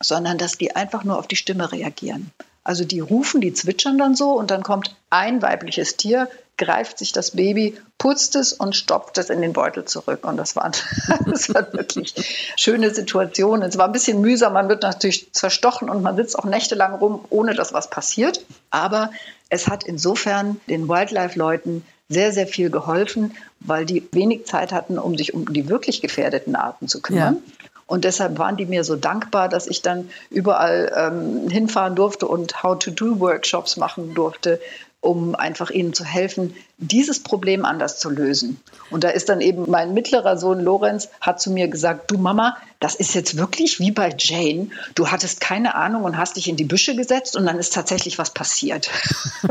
sondern 0.00 0.38
dass 0.38 0.56
die 0.58 0.76
einfach 0.76 1.04
nur 1.04 1.18
auf 1.18 1.26
die 1.26 1.36
Stimme 1.36 1.72
reagieren. 1.72 2.30
Also 2.62 2.84
die 2.84 3.00
rufen, 3.00 3.42
die 3.42 3.52
zwitschern 3.52 3.98
dann 3.98 4.14
so 4.14 4.32
und 4.32 4.50
dann 4.50 4.62
kommt 4.62 4.96
ein 5.10 5.42
weibliches 5.42 5.96
Tier, 5.96 6.28
greift 6.56 6.98
sich 6.98 7.12
das 7.12 7.32
Baby, 7.32 7.76
putzt 7.98 8.36
es 8.36 8.52
und 8.54 8.74
stopft 8.74 9.18
es 9.18 9.28
in 9.28 9.42
den 9.42 9.52
Beutel 9.52 9.84
zurück. 9.84 10.26
Und 10.26 10.38
das 10.38 10.56
war, 10.56 10.70
das 11.26 11.52
war 11.52 11.72
wirklich 11.74 12.14
schöne 12.56 12.94
Situation. 12.94 13.62
Es 13.62 13.76
war 13.76 13.86
ein 13.86 13.92
bisschen 13.92 14.20
mühsam, 14.20 14.54
man 14.54 14.68
wird 14.68 14.82
natürlich 14.82 15.32
zerstochen 15.32 15.90
und 15.90 16.02
man 16.02 16.16
sitzt 16.16 16.38
auch 16.38 16.44
nächtelang 16.44 16.94
rum, 16.94 17.24
ohne 17.28 17.54
dass 17.54 17.74
was 17.74 17.90
passiert. 17.90 18.44
Aber 18.70 19.10
es 19.50 19.68
hat 19.68 19.84
insofern 19.84 20.60
den 20.68 20.88
Wildlife-Leuten 20.88 21.84
sehr, 22.08 22.32
sehr 22.32 22.46
viel 22.46 22.70
geholfen, 22.70 23.32
weil 23.60 23.86
die 23.86 24.06
wenig 24.12 24.46
Zeit 24.46 24.72
hatten, 24.72 24.98
um 24.98 25.16
sich 25.16 25.34
um 25.34 25.52
die 25.52 25.68
wirklich 25.68 26.02
gefährdeten 26.02 26.54
Arten 26.56 26.88
zu 26.88 27.00
kümmern. 27.00 27.36
Ja. 27.36 27.68
Und 27.86 28.04
deshalb 28.04 28.38
waren 28.38 28.56
die 28.56 28.66
mir 28.66 28.82
so 28.82 28.96
dankbar, 28.96 29.48
dass 29.48 29.66
ich 29.66 29.82
dann 29.82 30.08
überall 30.30 30.92
ähm, 30.96 31.48
hinfahren 31.50 31.94
durfte 31.94 32.26
und 32.26 32.62
How-to-Do-Workshops 32.62 33.76
machen 33.76 34.14
durfte, 34.14 34.60
um 35.04 35.34
einfach 35.34 35.70
ihnen 35.70 35.92
zu 35.92 36.04
helfen, 36.04 36.54
dieses 36.78 37.22
Problem 37.22 37.64
anders 37.64 37.98
zu 37.98 38.10
lösen. 38.10 38.60
Und 38.90 39.04
da 39.04 39.10
ist 39.10 39.28
dann 39.28 39.40
eben 39.40 39.70
mein 39.70 39.94
mittlerer 39.94 40.36
Sohn 40.36 40.60
Lorenz 40.60 41.08
hat 41.20 41.40
zu 41.40 41.50
mir 41.50 41.68
gesagt, 41.68 42.10
du 42.10 42.18
Mama, 42.18 42.56
das 42.80 42.94
ist 42.94 43.14
jetzt 43.14 43.36
wirklich 43.36 43.78
wie 43.78 43.90
bei 43.90 44.14
Jane. 44.18 44.68
Du 44.94 45.08
hattest 45.08 45.40
keine 45.40 45.74
Ahnung 45.74 46.04
und 46.04 46.16
hast 46.16 46.36
dich 46.36 46.48
in 46.48 46.56
die 46.56 46.64
Büsche 46.64 46.96
gesetzt 46.96 47.36
und 47.36 47.46
dann 47.46 47.58
ist 47.58 47.72
tatsächlich 47.72 48.18
was 48.18 48.32
passiert. 48.32 48.90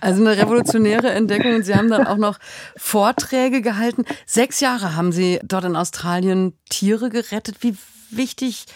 Also 0.00 0.20
eine 0.20 0.36
revolutionäre 0.36 1.10
Entdeckung. 1.10 1.54
Und 1.54 1.62
Sie 1.64 1.74
haben 1.74 1.90
dann 1.90 2.06
auch 2.06 2.16
noch 2.16 2.38
Vorträge 2.76 3.62
gehalten. 3.62 4.04
Sechs 4.26 4.60
Jahre 4.60 4.96
haben 4.96 5.12
Sie 5.12 5.40
dort 5.42 5.64
in 5.64 5.76
Australien 5.76 6.52
Tiere 6.68 7.10
gerettet. 7.10 7.56
Wie 7.60 7.76
wichtig 8.10 8.66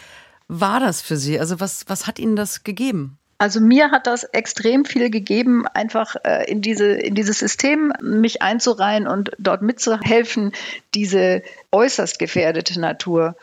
war 0.48 0.80
das 0.80 1.00
für 1.00 1.16
Sie? 1.16 1.38
Also 1.38 1.60
was, 1.60 1.84
was 1.88 2.06
hat 2.06 2.18
Ihnen 2.18 2.36
das 2.36 2.64
gegeben? 2.64 3.18
Also 3.42 3.58
mir 3.58 3.90
hat 3.90 4.06
das 4.06 4.22
extrem 4.22 4.84
viel 4.84 5.10
gegeben, 5.10 5.66
einfach 5.66 6.14
äh, 6.22 6.48
in, 6.48 6.62
diese, 6.62 6.92
in 6.92 7.16
dieses 7.16 7.40
System 7.40 7.92
mich 8.00 8.40
einzureihen 8.40 9.08
und 9.08 9.32
dort 9.36 9.62
mitzuhelfen, 9.62 10.52
diese 10.94 11.42
äußerst 11.72 12.20
gefährdete 12.20 12.78
Natur 12.78 13.34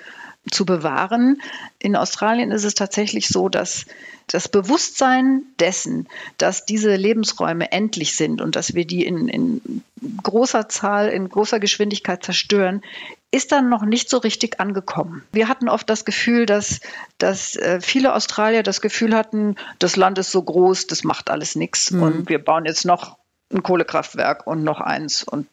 zu 0.50 0.66
bewahren. 0.66 1.42
In 1.80 1.98
Australien 1.98 2.52
ist 2.52 2.64
es 2.64 2.76
tatsächlich 2.76 3.28
so, 3.28 3.50
dass 3.50 3.88
das 4.28 4.48
Bewusstsein 4.48 5.42
dessen, 5.60 6.08
dass 6.38 6.66
diese 6.66 6.96
Lebensräume 6.96 7.70
endlich 7.74 8.16
sind 8.16 8.40
und 8.40 8.56
dass 8.56 8.76
wir 8.76 8.86
die 8.86 9.06
in, 9.06 9.28
in 9.28 9.84
großer 10.24 10.70
Zahl, 10.70 11.10
in 11.10 11.28
großer 11.28 11.60
Geschwindigkeit 11.60 12.24
zerstören, 12.24 12.84
ist 13.32 13.52
dann 13.52 13.70
noch 13.70 13.84
nicht 13.84 14.10
so 14.10 14.18
richtig 14.18 14.60
angekommen. 14.60 15.24
Wir 15.32 15.48
hatten 15.48 15.70
oft 15.70 15.90
das 15.90 16.04
Gefühl, 16.04 16.46
dass, 16.46 16.80
dass 17.20 17.56
äh, 17.56 17.80
viele 17.82 18.16
Australier 18.16 18.64
das 18.64 18.82
Gefühl 18.82 19.16
hatten, 19.16 19.56
das 19.78 19.96
Land 19.96 20.18
ist 20.18 20.32
so 20.32 20.42
groß, 20.42 20.88
das 20.88 21.04
macht 21.04 21.30
alles 21.30 21.56
nichts 21.56 21.92
mhm. 21.92 22.02
und 22.04 22.30
wir 22.30 22.44
bauen 22.44 22.66
jetzt 22.66 22.86
noch 22.86 23.18
ein 23.52 23.64
Kohlekraftwerk 23.64 24.48
und 24.48 24.64
noch 24.64 24.80
eins 24.80 25.24
und 25.24 25.48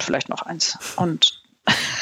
vielleicht 0.00 0.28
noch 0.28 0.42
eins. 0.42 0.78
Und 0.96 1.43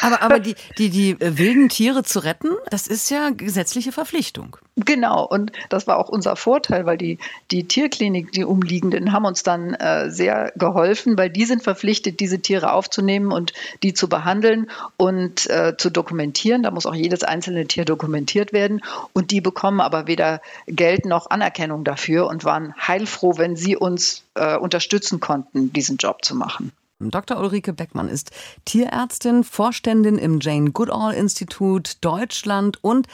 aber, 0.01 0.23
aber 0.23 0.41
die, 0.41 0.57
die, 0.79 0.91
die 0.91 1.11
äh, 1.11 1.39
wilden 1.39 1.69
Tiere 1.69 2.03
zu 2.03 2.19
retten, 2.21 2.51
das 2.71 2.89
ist 2.89 3.11
ja 3.11 3.31
gesetzliche 3.31 3.93
Verpflichtung. 3.93 4.57
Genau, 4.77 5.25
und 5.25 5.53
das 5.69 5.87
war 5.87 5.99
auch 5.99 6.09
unser 6.09 6.35
Vorteil, 6.35 6.87
weil 6.87 6.99
die, 6.99 7.19
die 7.51 7.69
Tierklinik, 7.69 8.33
die 8.33 8.45
umliegenden, 8.45 9.13
haben 9.13 9.25
uns 9.25 9.43
dann 9.43 9.75
äh, 9.75 10.11
sehr 10.11 10.53
geholfen, 10.57 11.17
weil 11.17 11.31
die 11.31 11.45
sind 11.45 11.63
verpflichtet, 11.63 12.19
diese 12.19 12.41
Tiere 12.41 12.73
aufzunehmen 12.73 13.31
und 13.31 13.53
die 13.83 13.95
zu 13.95 14.09
behandeln 14.09 14.71
und 14.97 15.49
äh, 15.49 15.77
zu 15.77 15.91
dokumentieren. 15.91 16.65
Da 16.65 16.71
muss 16.71 16.87
auch 16.87 16.95
jedes 16.95 17.23
einzelne 17.23 17.67
Tier 17.67 17.85
dokumentiert 17.85 18.53
werden. 18.53 18.81
Und 19.13 19.31
die 19.31 19.41
bekommen 19.41 19.81
aber 19.81 20.07
weder 20.07 20.41
Geld 20.67 21.05
noch 21.05 21.31
Anerkennung 21.31 21.85
dafür 21.85 22.27
und 22.27 22.45
waren 22.45 22.75
heilfroh, 22.77 23.39
wenn 23.39 23.55
sie 23.55 23.77
uns 23.77 24.25
äh, 24.35 24.57
unterstützen 24.57 25.21
konnten, 25.21 25.73
diesen 25.73 25.99
Job 25.99 26.25
zu 26.25 26.35
machen. 26.35 26.73
Dr. 27.11 27.39
Ulrike 27.39 27.73
Beckmann 27.73 28.09
ist 28.09 28.31
Tierärztin, 28.65 29.45
Vorständin 29.45 30.19
im 30.19 30.39
Jane 30.41 30.71
Goodall 30.71 31.15
Institut 31.15 31.99
Deutschland 32.03 32.83
und 32.83 33.07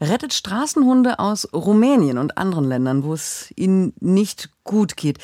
rettet 0.00 0.32
Straßenhunde 0.32 1.18
aus 1.18 1.48
Rumänien 1.52 2.18
und 2.18 2.38
anderen 2.38 2.68
Ländern, 2.68 3.04
wo 3.04 3.14
es 3.14 3.52
ihnen 3.56 3.92
nicht 4.00 4.50
gut 4.64 4.96
geht. 4.96 5.18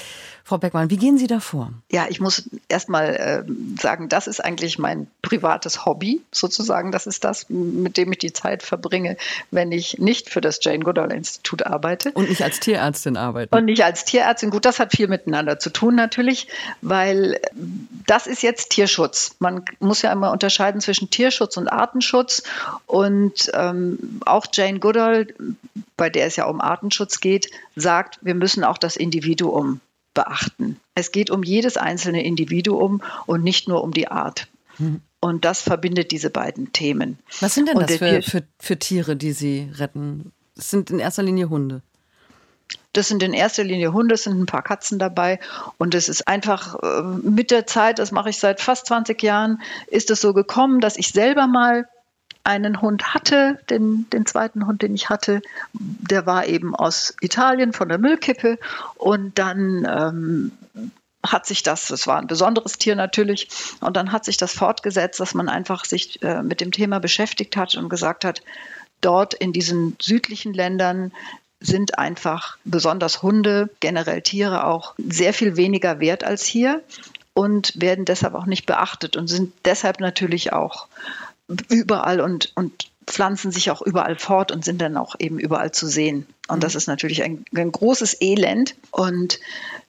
Frau 0.45 0.59
Beckmann, 0.59 0.91
wie 0.91 0.97
gehen 0.97 1.17
Sie 1.17 1.29
da 1.29 1.39
vor? 1.39 1.73
Ja, 1.93 2.07
ich 2.09 2.19
muss 2.19 2.51
erst 2.69 2.89
mal 2.89 3.15
äh, 3.15 3.81
sagen, 3.81 4.09
das 4.09 4.27
ist 4.27 4.45
eigentlich 4.45 4.81
mein 4.81 5.07
privates 5.23 5.87
Hobby, 5.87 6.23
sozusagen. 6.33 6.91
Das 6.91 7.07
ist 7.07 7.23
das, 7.23 7.49
mit 7.49 7.97
dem 7.97 8.11
ich 8.11 8.19
die 8.19 8.33
Zeit 8.33 8.65
verbringe, 8.65 9.17
wenn 9.53 9.71
ich 9.71 9.99
nicht 9.99 10.29
für 10.29 10.41
das 10.41 10.59
Jane 10.61 10.81
Goodall 10.81 11.13
Institut 11.13 11.65
arbeite. 11.65 12.11
Und 12.13 12.29
nicht 12.29 12.43
als 12.43 12.59
Tierärztin 12.59 13.17
arbeite. 13.17 13.57
Und 13.57 13.67
nicht 13.67 13.85
als 13.85 14.05
Tierärztin. 14.05 14.51
Gut, 14.51 14.65
das 14.65 14.81
hat 14.81 14.91
viel 14.91 15.07
miteinander 15.07 15.61
zu 15.61 15.71
tun 15.71 15.95
natürlich, 15.95 16.49
weil 16.83 17.41
das 18.07 18.27
ist 18.27 18.43
jetzt 18.43 18.71
Tierschutz. 18.71 19.37
Man 19.39 19.65
muss 19.79 20.03
ja 20.03 20.13
immer 20.13 20.33
unterscheiden 20.33 20.81
zwischen 20.81 21.11
Tierschutz 21.11 21.57
und 21.57 21.69
Artenschutz. 21.69 22.43
Und 22.87 23.53
ähm, 23.55 24.21
auch 24.27 24.47
Jane 24.53 24.81
Goodall, 24.81 25.29
bei 25.97 26.11
der 26.11 26.27
es 26.27 26.35
ja 26.35 26.47
um 26.47 26.61
Artenschutz 26.61 27.21
geht, 27.21 27.51
sagt, 27.77 28.19
wir 28.23 28.35
müssen 28.35 28.65
auch 28.65 28.79
das 28.79 28.97
Individuum 28.97 29.81
beachten. 30.15 30.79
Es 30.95 31.13
geht 31.13 31.31
um 31.31 31.43
jedes 31.43 31.77
einzelne 31.77 32.25
Individuum 32.25 33.03
und 33.27 33.45
nicht 33.45 33.69
nur 33.69 33.83
um 33.83 33.93
die 33.93 34.09
Art. 34.09 34.49
Hm. 34.77 35.01
Und 35.21 35.45
das 35.45 35.61
verbindet 35.61 36.11
diese 36.11 36.31
beiden 36.31 36.73
Themen. 36.73 37.19
Was 37.41 37.55
sind 37.55 37.69
denn 37.69 37.79
das 37.79 37.97
für, 37.97 38.23
für, 38.23 38.43
für 38.59 38.79
Tiere, 38.79 39.17
die 39.17 39.33
Sie 39.33 39.71
retten? 39.75 40.33
Es 40.57 40.71
sind 40.71 40.91
in 40.91 40.99
erster 40.99 41.23
Linie 41.23 41.51
Hunde. 41.51 41.83
Das 42.93 43.09
sind 43.09 43.23
in 43.23 43.33
erster 43.33 43.63
Linie 43.63 43.93
Hunde, 43.93 44.15
es 44.15 44.25
sind 44.25 44.41
ein 44.41 44.47
paar 44.47 44.63
Katzen 44.63 44.99
dabei. 44.99 45.39
Und 45.79 45.95
es 45.95 46.09
ist 46.09 46.27
einfach 46.27 46.77
äh, 46.83 47.03
mit 47.03 47.51
der 47.51 47.67
Zeit, 47.67 47.99
das 47.99 48.13
mache 48.13 48.31
ich 48.31 48.39
seit 48.39 48.61
fast 48.61 48.87
20 48.87 49.23
Jahren, 49.23 49.61
ist 49.89 50.11
es 50.11 50.21
so 50.21 50.33
gekommen, 50.33 50.81
dass 50.81 50.97
ich 50.97 51.09
selber 51.09 51.47
mal 51.47 51.89
einen 52.51 52.81
Hund 52.81 53.15
hatte, 53.15 53.59
den, 53.71 54.09
den 54.11 54.27
zweiten 54.27 54.67
Hund, 54.67 54.83
den 54.83 54.95
ich 54.95 55.09
hatte, 55.09 55.41
der 55.73 56.27
war 56.27 56.47
eben 56.47 56.75
aus 56.75 57.15
Italien 57.21 57.73
von 57.73 57.89
der 57.89 57.99
Müllkippe 57.99 58.59
und 58.97 59.39
dann 59.39 59.87
ähm, 59.89 60.53
hat 61.25 61.47
sich 61.47 61.63
das, 61.63 61.87
das 61.87 62.07
war 62.07 62.19
ein 62.19 62.27
besonderes 62.27 62.79
Tier 62.79 62.97
natürlich, 62.97 63.49
und 63.81 63.97
dann 63.97 64.13
hat 64.13 64.25
sich 64.25 64.37
das 64.37 64.53
fortgesetzt, 64.53 65.21
dass 65.21 65.35
man 65.35 65.49
einfach 65.49 65.85
sich 65.85 66.23
äh, 66.23 66.43
mit 66.43 66.61
dem 66.61 66.73
Thema 66.73 66.99
beschäftigt 66.99 67.57
hat 67.57 67.75
und 67.75 67.89
gesagt 67.89 68.25
hat, 68.25 68.43
dort 69.01 69.35
in 69.35 69.53
diesen 69.53 69.97
südlichen 70.01 70.53
Ländern 70.53 71.13
sind 71.61 71.99
einfach 71.99 72.57
besonders 72.65 73.23
Hunde, 73.23 73.69
generell 73.81 74.23
Tiere 74.23 74.67
auch 74.67 74.95
sehr 74.99 75.35
viel 75.35 75.57
weniger 75.57 76.01
wert 76.01 76.25
als 76.25 76.45
hier 76.45 76.83
und 77.35 77.73
werden 77.81 78.07
deshalb 78.07 78.35
auch 78.35 78.47
nicht 78.47 78.67
beachtet 78.67 79.17
und 79.17 79.29
sind 79.29 79.53
deshalb 79.65 80.01
natürlich 80.01 80.53
auch 80.53 80.89
überall 81.69 82.21
und, 82.21 82.53
und 82.55 82.91
pflanzen 83.07 83.51
sich 83.51 83.71
auch 83.71 83.83
überall 83.83 84.17
fort 84.17 84.53
und 84.53 84.65
sind 84.65 84.81
dann 84.81 84.97
auch 84.97 85.17
eben 85.19 85.39
überall 85.39 85.73
zu 85.73 85.87
sehen. 85.87 86.27
Und 86.49 86.63
das 86.63 86.75
mhm. 86.75 86.79
ist 86.79 86.87
natürlich 86.87 87.23
ein, 87.23 87.45
ein 87.55 87.73
großes 87.73 88.21
Elend. 88.21 88.77
Und 88.91 89.41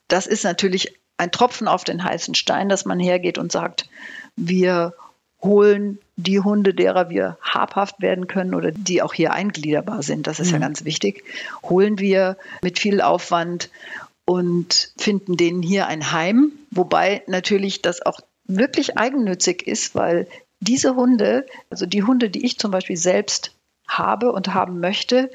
das 0.08 0.28
ist 0.28 0.44
natürlich 0.44 0.96
ein 1.18 1.32
Tropfen 1.32 1.68
auf 1.68 1.84
den 1.84 2.04
heißen 2.04 2.36
Stein, 2.36 2.68
dass 2.68 2.86
man 2.86 3.00
hergeht 3.00 3.38
und 3.38 3.52
sagt, 3.52 3.88
wir 4.36 4.94
holen 5.42 6.00
die 6.16 6.40
Hunde, 6.40 6.74
derer 6.74 7.10
wir 7.10 7.38
habhaft 7.42 8.02
werden 8.02 8.28
können 8.28 8.54
oder 8.54 8.72
die 8.72 9.02
auch 9.02 9.14
hier 9.14 9.34
eingliederbar 9.34 10.04
sind, 10.04 10.28
das 10.28 10.40
ist 10.40 10.48
mhm. 10.48 10.54
ja 10.54 10.60
ganz 10.60 10.86
wichtig, 10.86 11.24
holen 11.64 11.98
wir 12.00 12.38
mit 12.62 12.80
viel 12.80 13.02
Aufwand 13.02 13.70
und 14.26 14.94
finden 14.98 15.38
denen 15.38 15.64
hier 15.64 15.88
ein 15.88 16.12
Heim, 16.12 16.52
wobei 16.70 17.24
natürlich 17.28 17.82
das 17.82 18.06
auch 18.06 18.20
wirklich 18.46 18.98
eigennützig 18.98 19.66
ist, 19.66 19.96
weil 19.96 20.28
diese 20.62 20.96
Hunde, 20.96 21.46
also 21.70 21.86
die 21.86 22.04
Hunde, 22.04 22.30
die 22.30 22.46
ich 22.46 22.58
zum 22.58 22.72
Beispiel 22.72 22.98
selbst 22.98 23.54
habe 23.88 24.32
und 24.32 24.54
haben 24.54 24.80
möchte, 24.80 25.30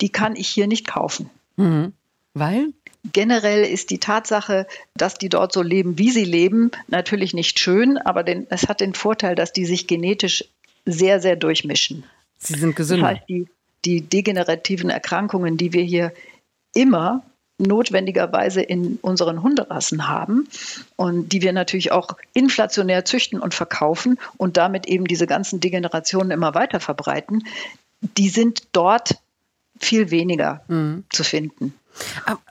die 0.00 0.10
kann 0.10 0.36
ich 0.36 0.48
hier 0.48 0.66
nicht 0.66 0.86
kaufen. 0.86 1.30
Mhm. 1.56 1.92
Weil? 2.34 2.68
Generell 3.12 3.64
ist 3.64 3.90
die 3.90 3.98
Tatsache, 3.98 4.66
dass 4.94 5.14
die 5.14 5.28
dort 5.28 5.52
so 5.52 5.62
leben, 5.62 5.98
wie 5.98 6.10
sie 6.10 6.24
leben, 6.24 6.70
natürlich 6.88 7.34
nicht 7.34 7.58
schön, 7.58 7.98
aber 7.98 8.22
den, 8.22 8.46
es 8.50 8.68
hat 8.68 8.80
den 8.80 8.94
Vorteil, 8.94 9.34
dass 9.34 9.52
die 9.52 9.64
sich 9.64 9.86
genetisch 9.86 10.44
sehr, 10.84 11.20
sehr 11.20 11.36
durchmischen. 11.36 12.04
Sie 12.38 12.54
sind 12.54 12.76
gesünder. 12.76 13.08
Das 13.08 13.18
heißt, 13.18 13.28
die, 13.28 13.48
die 13.84 14.00
degenerativen 14.02 14.90
Erkrankungen, 14.90 15.56
die 15.56 15.72
wir 15.72 15.82
hier 15.82 16.12
immer 16.74 17.24
notwendigerweise 17.66 18.62
in 18.62 18.98
unseren 19.02 19.42
Hunderassen 19.42 20.08
haben 20.08 20.48
und 20.96 21.32
die 21.32 21.42
wir 21.42 21.52
natürlich 21.52 21.92
auch 21.92 22.16
inflationär 22.34 23.04
züchten 23.04 23.40
und 23.40 23.54
verkaufen 23.54 24.18
und 24.36 24.56
damit 24.56 24.86
eben 24.86 25.06
diese 25.06 25.26
ganzen 25.26 25.60
Degenerationen 25.60 26.30
immer 26.30 26.54
weiter 26.54 26.80
verbreiten, 26.80 27.44
die 28.00 28.28
sind 28.28 28.64
dort 28.72 29.16
viel 29.78 30.10
weniger 30.10 30.62
mhm. 30.68 31.04
zu 31.10 31.24
finden. 31.24 31.74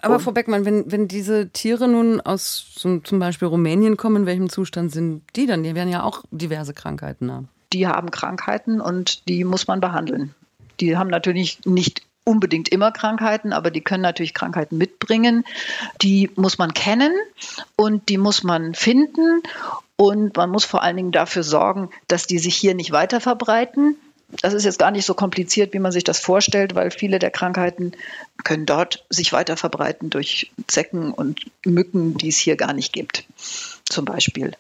Aber 0.02 0.20
Frau 0.20 0.32
Beckmann, 0.32 0.66
wenn, 0.66 0.92
wenn 0.92 1.08
diese 1.08 1.50
Tiere 1.50 1.88
nun 1.88 2.22
aus 2.22 2.76
zum 2.76 3.20
Beispiel 3.20 3.48
Rumänien 3.48 3.98
kommen, 3.98 4.18
in 4.18 4.26
welchem 4.26 4.50
Zustand 4.50 4.92
sind 4.92 5.24
die 5.36 5.48
dann? 5.48 5.64
Die 5.64 5.74
werden 5.74 5.90
ja 5.90 6.04
auch 6.04 6.24
diverse 6.32 6.74
Krankheiten 6.74 7.32
haben. 7.32 7.50
Die 7.74 7.88
haben 7.88 8.12
Krankheiten 8.12 8.82
und 8.82 9.28
die 9.28 9.44
muss 9.44 9.68
man 9.68 9.80
behandeln. 9.80 10.36
Die 10.80 10.98
haben 10.98 11.10
natürlich 11.10 11.60
nicht 11.66 12.04
unbedingt 12.32 12.70
immer 12.70 12.92
Krankheiten, 12.94 13.52
aber 13.52 13.72
die 13.72 13.82
können 13.82 14.04
natürlich 14.04 14.34
Krankheiten 14.34 14.78
mitbringen. 14.78 15.44
Die 16.02 16.32
muss 16.36 16.58
man 16.58 16.74
kennen 16.74 17.12
und 17.76 18.08
die 18.08 18.18
muss 18.18 18.44
man 18.44 18.74
finden 18.74 19.44
und 19.98 20.38
man 20.38 20.50
muss 20.50 20.64
vor 20.64 20.82
allen 20.82 20.96
Dingen 20.96 21.12
dafür 21.12 21.44
sorgen, 21.44 21.90
dass 22.08 22.26
die 22.26 22.40
sich 22.40 22.56
hier 22.56 22.74
nicht 22.74 22.94
weiter 22.94 23.20
verbreiten. 23.20 23.98
Das 24.42 24.54
ist 24.54 24.64
jetzt 24.64 24.80
gar 24.80 24.92
nicht 24.92 25.06
so 25.06 25.14
kompliziert, 25.14 25.74
wie 25.74 25.80
man 25.80 25.92
sich 25.92 26.06
das 26.06 26.20
vorstellt, 26.20 26.74
weil 26.74 26.90
viele 26.90 27.20
der 27.20 27.32
Krankheiten 27.32 27.92
können 28.46 28.66
dort 28.66 29.06
sich 29.10 29.34
weiter 29.34 29.58
verbreiten 29.58 30.10
durch 30.10 30.52
Zecken 30.68 31.12
und 31.12 31.42
Mücken, 31.66 32.18
die 32.18 32.30
es 32.30 32.38
hier 32.38 32.56
gar 32.56 32.72
nicht 32.72 32.94
gibt, 32.94 33.26
zum 33.84 34.06
Beispiel. 34.06 34.54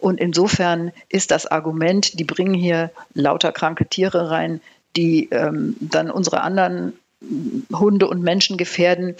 Und 0.00 0.18
insofern 0.18 0.92
ist 1.10 1.30
das 1.30 1.44
Argument, 1.44 2.18
die 2.18 2.24
bringen 2.24 2.54
hier 2.54 2.90
lauter 3.12 3.52
kranke 3.52 3.86
Tiere 3.86 4.30
rein, 4.30 4.62
die 4.96 5.28
ähm, 5.30 5.76
dann 5.80 6.10
unsere 6.10 6.40
anderen 6.40 6.94
Hunde 7.72 8.08
und 8.08 8.22
Menschen 8.22 8.56
gefährden, 8.56 9.16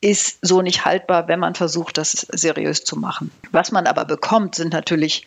ist 0.00 0.38
so 0.42 0.62
nicht 0.62 0.84
haltbar, 0.84 1.28
wenn 1.28 1.38
man 1.38 1.54
versucht, 1.54 1.96
das 1.96 2.26
seriös 2.32 2.84
zu 2.84 2.96
machen. 2.96 3.30
Was 3.52 3.70
man 3.70 3.86
aber 3.86 4.04
bekommt, 4.04 4.56
sind 4.56 4.72
natürlich 4.72 5.26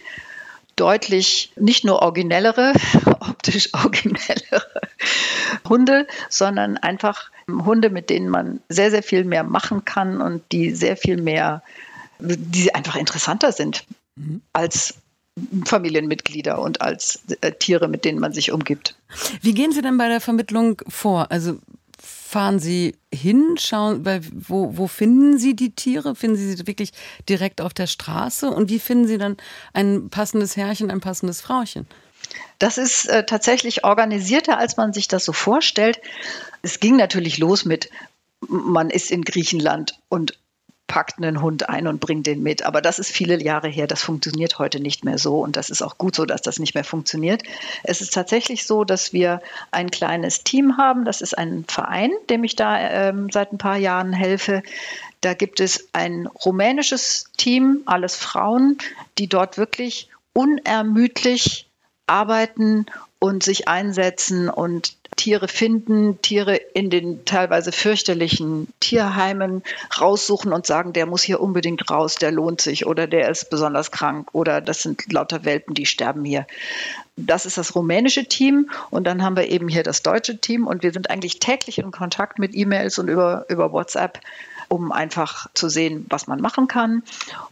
deutlich 0.75 1.53
nicht 1.55 1.85
nur 1.85 2.01
originellere, 2.01 2.73
optisch 3.05 3.73
originellere 3.73 4.81
Hunde, 5.67 6.07
sondern 6.29 6.77
einfach 6.77 7.31
Hunde, 7.47 7.89
mit 7.89 8.09
denen 8.09 8.27
man 8.27 8.59
sehr, 8.67 8.91
sehr 8.91 9.03
viel 9.03 9.23
mehr 9.23 9.43
machen 9.43 9.85
kann 9.85 10.21
und 10.21 10.43
die 10.51 10.71
sehr 10.71 10.97
viel 10.97 11.17
mehr, 11.17 11.63
die 12.19 12.73
einfach 12.75 12.95
interessanter 12.95 13.51
sind 13.51 13.85
mhm. 14.15 14.41
als 14.51 14.95
Familienmitglieder 15.65 16.59
und 16.59 16.81
als 16.81 17.23
äh, 17.41 17.51
Tiere, 17.51 17.87
mit 17.87 18.05
denen 18.05 18.19
man 18.19 18.31
sich 18.31 18.51
umgibt. 18.51 18.95
Wie 19.41 19.53
gehen 19.53 19.71
Sie 19.71 19.81
denn 19.81 19.97
bei 19.97 20.07
der 20.07 20.21
Vermittlung 20.21 20.81
vor? 20.87 21.31
Also 21.31 21.59
fahren 21.99 22.59
Sie 22.59 22.95
hin, 23.13 23.55
schauen, 23.57 24.05
weil, 24.05 24.21
wo, 24.33 24.77
wo 24.77 24.87
finden 24.87 25.37
Sie 25.37 25.55
die 25.55 25.71
Tiere? 25.71 26.15
Finden 26.15 26.37
Sie 26.37 26.53
sie 26.53 26.67
wirklich 26.67 26.91
direkt 27.27 27.61
auf 27.61 27.73
der 27.73 27.87
Straße? 27.87 28.49
Und 28.49 28.69
wie 28.69 28.79
finden 28.79 29.07
Sie 29.07 29.17
dann 29.17 29.37
ein 29.73 30.09
passendes 30.09 30.55
Herrchen, 30.55 30.89
ein 30.91 31.01
passendes 31.01 31.41
Frauchen? 31.41 31.87
Das 32.59 32.77
ist 32.77 33.07
äh, 33.07 33.25
tatsächlich 33.25 33.83
organisierter, 33.83 34.57
als 34.57 34.77
man 34.77 34.93
sich 34.93 35.07
das 35.07 35.25
so 35.25 35.33
vorstellt. 35.33 35.99
Es 36.61 36.79
ging 36.79 36.95
natürlich 36.95 37.37
los 37.37 37.65
mit, 37.65 37.89
man 38.47 38.89
ist 38.89 39.11
in 39.11 39.23
Griechenland 39.23 39.99
und 40.09 40.37
packt 40.87 41.17
einen 41.17 41.41
Hund 41.41 41.69
ein 41.69 41.87
und 41.87 41.99
bringt 41.99 42.27
den 42.27 42.43
mit. 42.43 42.63
Aber 42.63 42.81
das 42.81 42.99
ist 42.99 43.11
viele 43.11 43.41
Jahre 43.41 43.67
her. 43.67 43.87
Das 43.87 44.01
funktioniert 44.01 44.59
heute 44.59 44.79
nicht 44.79 45.03
mehr 45.03 45.17
so. 45.17 45.39
Und 45.39 45.55
das 45.55 45.69
ist 45.69 45.81
auch 45.81 45.97
gut 45.97 46.15
so, 46.15 46.25
dass 46.25 46.41
das 46.41 46.59
nicht 46.59 46.75
mehr 46.75 46.83
funktioniert. 46.83 47.43
Es 47.83 48.01
ist 48.01 48.13
tatsächlich 48.13 48.65
so, 48.65 48.83
dass 48.83 49.11
wir 49.13 49.41
ein 49.71 49.89
kleines 49.89 50.43
Team 50.43 50.77
haben. 50.77 51.05
Das 51.05 51.21
ist 51.21 51.37
ein 51.37 51.65
Verein, 51.67 52.11
dem 52.29 52.43
ich 52.43 52.55
da 52.55 52.77
ähm, 52.79 53.29
seit 53.31 53.51
ein 53.51 53.57
paar 53.57 53.77
Jahren 53.77 54.13
helfe. 54.13 54.61
Da 55.21 55.33
gibt 55.33 55.59
es 55.59 55.89
ein 55.93 56.27
rumänisches 56.27 57.31
Team, 57.35 57.81
alles 57.85 58.15
Frauen, 58.15 58.77
die 59.17 59.27
dort 59.27 59.57
wirklich 59.57 60.09
unermüdlich 60.33 61.67
arbeiten 62.07 62.85
und 63.25 63.41
sich 63.41 63.67
einsetzen 63.67 64.49
und 64.49 64.93
Tiere 65.15 65.47
finden, 65.47 66.21
Tiere 66.21 66.55
in 66.55 66.91
den 66.91 67.25
teilweise 67.25 67.71
fürchterlichen 67.71 68.67
Tierheimen 68.79 69.63
raussuchen 69.99 70.53
und 70.53 70.67
sagen, 70.67 70.93
der 70.93 71.07
muss 71.07 71.23
hier 71.23 71.39
unbedingt 71.39 71.89
raus, 71.89 72.15
der 72.15 72.31
lohnt 72.31 72.61
sich 72.61 72.85
oder 72.85 73.07
der 73.07 73.29
ist 73.29 73.49
besonders 73.49 73.89
krank 73.89 74.29
oder 74.33 74.61
das 74.61 74.83
sind 74.83 75.11
lauter 75.11 75.43
Welpen, 75.43 75.73
die 75.73 75.87
sterben 75.87 76.23
hier. 76.23 76.45
Das 77.15 77.47
ist 77.47 77.57
das 77.57 77.73
rumänische 77.73 78.25
Team 78.25 78.69
und 78.91 79.05
dann 79.07 79.23
haben 79.23 79.37
wir 79.37 79.49
eben 79.49 79.69
hier 79.69 79.83
das 79.83 80.03
deutsche 80.03 80.37
Team 80.37 80.67
und 80.67 80.83
wir 80.83 80.93
sind 80.93 81.09
eigentlich 81.09 81.39
täglich 81.39 81.79
in 81.79 81.89
Kontakt 81.89 82.37
mit 82.37 82.53
E-Mails 82.53 82.99
und 82.99 83.07
über, 83.07 83.45
über 83.49 83.71
WhatsApp 83.71 84.19
um 84.67 84.91
einfach 84.91 85.47
zu 85.53 85.69
sehen, 85.69 86.05
was 86.09 86.27
man 86.27 86.41
machen 86.41 86.67
kann. 86.67 87.03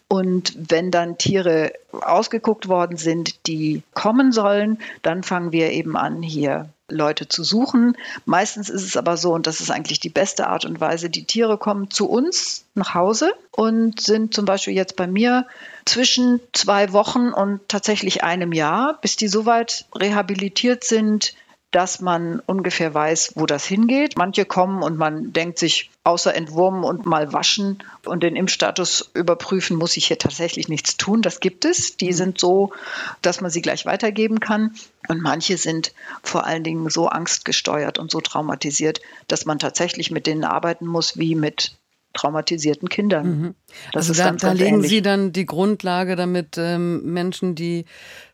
Und 0.08 0.54
wenn 0.70 0.92
dann 0.92 1.18
Tiere 1.18 1.74
ausgeguckt 1.92 2.68
worden 2.68 2.98
sind, 2.98 3.48
die 3.48 3.84
kommen 3.94 4.32
sollen, 4.32 4.80
dann 5.02 5.24
fangen 5.24 5.52
wir 5.52 5.72
eben 5.72 5.98
an, 5.98 6.22
hier 6.22 6.70
Leute 6.90 7.28
zu 7.28 7.44
suchen. 7.44 7.98
Meistens 8.26 8.70
ist 8.70 8.84
es 8.84 8.98
aber 8.98 9.18
so, 9.18 9.34
und 9.34 9.48
das 9.48 9.62
ist 9.62 9.72
eigentlich 9.72 10.00
die 10.00 10.10
beste 10.10 10.48
Art 10.48 10.66
und 10.66 10.80
Weise, 10.80 11.10
die 11.10 11.26
Tiere 11.26 11.58
kommen 11.58 11.90
zu 11.90 12.10
uns 12.10 12.66
nach 12.76 12.94
Hause 12.94 13.34
und 13.52 14.00
sind 14.00 14.34
zum 14.34 14.46
Beispiel 14.46 14.74
jetzt 14.74 14.96
bei 14.96 15.08
mir 15.08 15.48
zwischen 15.86 16.40
zwei 16.54 16.94
Wochen 16.94 17.30
und 17.30 17.62
tatsächlich 17.68 18.24
einem 18.24 18.54
Jahr, 18.54 19.00
bis 19.02 19.16
die 19.16 19.28
soweit 19.28 19.86
rehabilitiert 19.96 20.84
sind, 20.84 21.34
dass 21.74 22.02
man 22.02 22.40
ungefähr 22.46 22.94
weiß, 22.94 23.34
wo 23.36 23.46
das 23.46 23.66
hingeht. 23.66 24.16
Manche 24.16 24.46
kommen 24.46 24.84
und 24.84 24.98
man 24.98 25.34
denkt 25.34 25.58
sich, 25.58 25.90
außer 26.04 26.34
entwurmen 26.36 26.84
und 26.84 27.06
mal 27.06 27.34
waschen 27.34 27.84
und 28.06 28.24
den 28.24 28.36
Impfstatus 28.36 29.10
überprüfen, 29.14 29.78
muss 29.78 29.98
ich 29.98 30.08
hier 30.08 30.20
tatsächlich 30.20 30.68
nichts 30.68 30.98
tun. 30.98 31.22
Das 31.22 31.40
gibt 31.40 31.66
es. 31.66 31.98
Die 31.98 32.12
mhm. 32.12 32.14
sind 32.14 32.40
so, 32.40 32.74
dass 33.22 33.42
man 33.42 33.50
sie 33.50 33.62
gleich 33.62 33.86
weitergeben 33.86 34.40
kann. 34.40 34.76
Und 35.08 35.22
manche 35.22 35.58
sind 35.58 35.94
vor 36.22 36.46
allen 36.46 36.64
Dingen 36.64 36.90
so 36.90 37.08
angstgesteuert 37.08 37.98
und 37.98 38.12
so 38.12 38.22
traumatisiert, 38.22 39.02
dass 39.28 39.46
man 39.46 39.60
tatsächlich 39.60 40.12
mit 40.12 40.28
denen 40.28 40.44
arbeiten 40.44 40.86
muss, 40.86 41.18
wie 41.18 41.36
mit 41.36 41.76
traumatisierten 42.14 42.90
Kindern. 42.90 43.28
Mhm. 43.28 43.56
also 43.94 44.14
da, 44.14 44.26
ganz, 44.26 44.42
da 44.42 44.50
ganz 44.50 44.60
legen 44.60 44.76
ähnlich. 44.76 44.90
Sie 44.90 45.02
dann 45.02 45.34
die 45.34 45.46
Grundlage, 45.46 46.16
damit 46.16 46.58
ähm, 46.58 47.12
Menschen, 47.12 47.56
die 47.56 47.86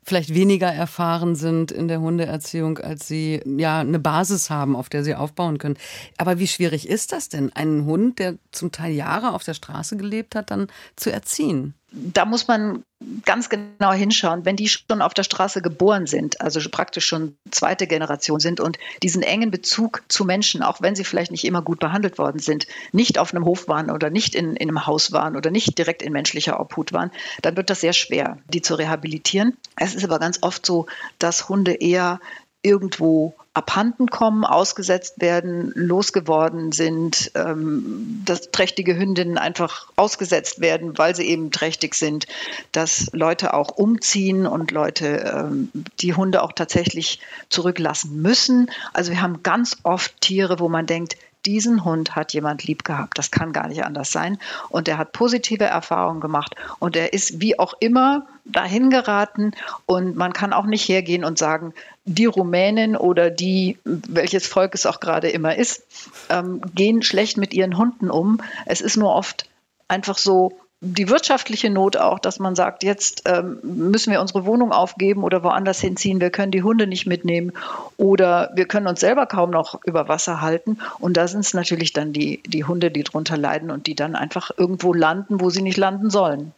vielleicht 0.02 0.34
weniger 0.34 0.68
erfahren 0.68 1.34
sind 1.34 1.72
in 1.72 1.88
der 1.88 2.00
Hundeerziehung, 2.00 2.78
als 2.78 3.08
sie 3.08 3.40
ja 3.44 3.80
eine 3.80 3.98
Basis 3.98 4.50
haben, 4.50 4.76
auf 4.76 4.88
der 4.88 5.04
sie 5.04 5.14
aufbauen 5.14 5.58
können. 5.58 5.76
Aber 6.16 6.38
wie 6.38 6.46
schwierig 6.46 6.88
ist 6.88 7.12
das 7.12 7.28
denn, 7.28 7.52
einen 7.52 7.84
Hund, 7.84 8.18
der 8.18 8.36
zum 8.52 8.72
Teil 8.72 8.92
Jahre 8.92 9.32
auf 9.32 9.44
der 9.44 9.54
Straße 9.54 9.96
gelebt 9.96 10.34
hat, 10.34 10.50
dann 10.50 10.68
zu 10.96 11.10
erziehen? 11.10 11.74
Da 11.92 12.24
muss 12.24 12.46
man 12.46 12.84
ganz 13.24 13.48
genau 13.48 13.92
hinschauen, 13.92 14.44
wenn 14.44 14.56
die 14.56 14.68
schon 14.68 15.00
auf 15.00 15.14
der 15.14 15.22
Straße 15.22 15.62
geboren 15.62 16.06
sind, 16.06 16.40
also 16.40 16.60
praktisch 16.70 17.06
schon 17.06 17.36
zweite 17.50 17.86
Generation 17.86 18.40
sind 18.40 18.60
und 18.60 18.78
diesen 19.02 19.22
engen 19.22 19.50
Bezug 19.50 20.02
zu 20.08 20.24
Menschen, 20.24 20.62
auch 20.62 20.82
wenn 20.82 20.94
sie 20.94 21.04
vielleicht 21.04 21.30
nicht 21.30 21.44
immer 21.44 21.62
gut 21.62 21.80
behandelt 21.80 22.18
worden 22.18 22.40
sind, 22.40 22.66
nicht 22.92 23.18
auf 23.18 23.32
einem 23.32 23.46
Hof 23.46 23.68
waren 23.68 23.90
oder 23.90 24.10
nicht 24.10 24.34
in, 24.34 24.54
in 24.54 24.68
einem 24.68 24.86
Haus 24.86 25.12
waren 25.12 25.34
oder 25.34 25.50
nicht 25.50 25.78
direkt 25.78 26.02
in 26.02 26.12
menschlicher 26.12 26.60
Obhut 26.60 26.92
waren, 26.92 27.10
dann 27.40 27.56
wird 27.56 27.70
das 27.70 27.80
sehr 27.80 27.94
schwer, 27.94 28.36
die 28.52 28.60
zu 28.60 28.74
rehabilitieren. 28.74 29.56
Es 29.76 29.94
ist 29.94 30.04
aber 30.04 30.18
ganz 30.18 30.40
oft 30.42 30.66
so, 30.66 30.86
dass 31.18 31.48
Hunde 31.48 31.72
eher 31.72 32.20
irgendwo 32.62 33.34
abhanden 33.52 34.06
kommen, 34.08 34.44
ausgesetzt 34.44 35.20
werden, 35.20 35.72
losgeworden 35.74 36.70
sind, 36.70 37.32
ähm, 37.34 38.22
dass 38.24 38.52
trächtige 38.52 38.96
Hündinnen 38.96 39.38
einfach 39.38 39.88
ausgesetzt 39.96 40.60
werden, 40.60 40.96
weil 40.96 41.16
sie 41.16 41.26
eben 41.26 41.50
trächtig 41.50 41.94
sind, 41.94 42.26
dass 42.70 43.10
Leute 43.12 43.54
auch 43.54 43.70
umziehen 43.70 44.46
und 44.46 44.70
Leute 44.70 45.32
ähm, 45.34 45.70
die 46.00 46.14
Hunde 46.14 46.42
auch 46.42 46.52
tatsächlich 46.52 47.20
zurücklassen 47.48 48.22
müssen. 48.22 48.70
Also 48.92 49.10
wir 49.10 49.20
haben 49.20 49.42
ganz 49.42 49.78
oft 49.82 50.20
Tiere, 50.20 50.60
wo 50.60 50.68
man 50.68 50.86
denkt, 50.86 51.16
diesen 51.46 51.84
Hund 51.84 52.16
hat 52.16 52.32
jemand 52.32 52.64
lieb 52.64 52.84
gehabt. 52.84 53.18
Das 53.18 53.30
kann 53.30 53.52
gar 53.52 53.68
nicht 53.68 53.84
anders 53.84 54.12
sein. 54.12 54.38
Und 54.68 54.88
er 54.88 54.98
hat 54.98 55.12
positive 55.12 55.64
Erfahrungen 55.64 56.20
gemacht. 56.20 56.54
Und 56.78 56.96
er 56.96 57.12
ist 57.12 57.40
wie 57.40 57.58
auch 57.58 57.74
immer 57.80 58.26
dahin 58.44 58.90
geraten. 58.90 59.52
Und 59.86 60.16
man 60.16 60.32
kann 60.32 60.52
auch 60.52 60.66
nicht 60.66 60.88
hergehen 60.88 61.24
und 61.24 61.38
sagen, 61.38 61.74
die 62.04 62.26
Rumänen 62.26 62.96
oder 62.96 63.30
die, 63.30 63.78
welches 63.84 64.46
Volk 64.46 64.74
es 64.74 64.86
auch 64.86 65.00
gerade 65.00 65.28
immer 65.28 65.56
ist, 65.56 65.82
ähm, 66.28 66.60
gehen 66.74 67.02
schlecht 67.02 67.36
mit 67.36 67.54
ihren 67.54 67.76
Hunden 67.76 68.10
um. 68.10 68.40
Es 68.66 68.80
ist 68.80 68.96
nur 68.96 69.14
oft 69.14 69.48
einfach 69.88 70.18
so, 70.18 70.58
die 70.82 71.10
wirtschaftliche 71.10 71.68
Not 71.68 71.98
auch, 71.98 72.18
dass 72.18 72.38
man 72.38 72.54
sagt, 72.54 72.84
jetzt 72.84 73.24
ähm, 73.26 73.58
müssen 73.62 74.12
wir 74.12 74.20
unsere 74.22 74.46
Wohnung 74.46 74.72
aufgeben 74.72 75.24
oder 75.24 75.44
woanders 75.44 75.78
hinziehen, 75.78 76.22
wir 76.22 76.30
können 76.30 76.52
die 76.52 76.62
Hunde 76.62 76.86
nicht 76.86 77.06
mitnehmen 77.06 77.52
oder 77.98 78.50
wir 78.54 78.64
können 78.64 78.86
uns 78.86 79.00
selber 79.00 79.26
kaum 79.26 79.50
noch 79.50 79.78
über 79.84 80.08
Wasser 80.08 80.40
halten. 80.40 80.78
Und 80.98 81.18
da 81.18 81.28
sind 81.28 81.40
es 81.40 81.52
natürlich 81.52 81.92
dann 81.92 82.14
die, 82.14 82.42
die 82.46 82.64
Hunde, 82.64 82.90
die 82.90 83.04
drunter 83.04 83.36
leiden 83.36 83.70
und 83.70 83.86
die 83.86 83.94
dann 83.94 84.16
einfach 84.16 84.52
irgendwo 84.56 84.94
landen, 84.94 85.40
wo 85.40 85.50
sie 85.50 85.60
nicht 85.60 85.76
landen 85.76 86.08
sollen. 86.08 86.52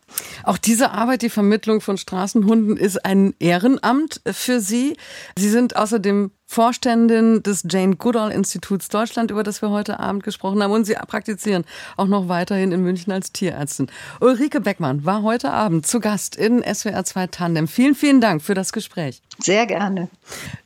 Auch 0.45 0.59
diese 0.59 0.93
Arbeit, 0.93 1.23
die 1.23 1.31
Vermittlung 1.31 1.81
von 1.81 1.97
Straßenhunden, 1.97 2.77
ist 2.77 3.05
ein 3.05 3.35
Ehrenamt 3.41 4.21
für 4.27 4.61
Sie. 4.61 4.97
Sie 5.37 5.49
sind 5.49 5.75
außerdem 5.75 6.31
Vorständin 6.53 7.43
des 7.43 7.65
Jane 7.67 7.97
Goodall 7.97 8.31
Instituts 8.31 8.91
Deutschland, 8.91 9.31
über 9.31 9.43
das 9.43 9.62
wir 9.62 9.71
heute 9.71 9.99
Abend 9.99 10.23
gesprochen 10.23 10.62
haben. 10.62 10.71
Und 10.71 10.85
Sie 10.85 10.93
praktizieren 10.93 11.65
auch 11.97 12.09
noch 12.09 12.29
weiterhin 12.29 12.73
in 12.73 12.83
München 12.83 13.11
als 13.11 13.33
Tierärztin. 13.33 13.87
Ulrike 14.21 14.61
Beckmann 14.61 15.07
war 15.07 15.23
heute 15.23 15.51
Abend 15.51 15.87
zu 15.87 15.99
Gast 15.99 16.37
in 16.37 16.62
SWR 16.62 17.05
2 17.05 17.29
Tandem. 17.29 17.69
Vielen, 17.69 17.95
vielen 17.95 18.21
Dank 18.21 18.43
für 18.43 18.53
das 18.53 18.75
Gespräch. 18.75 19.23
Sehr 19.38 19.67
gerne. 19.67 20.11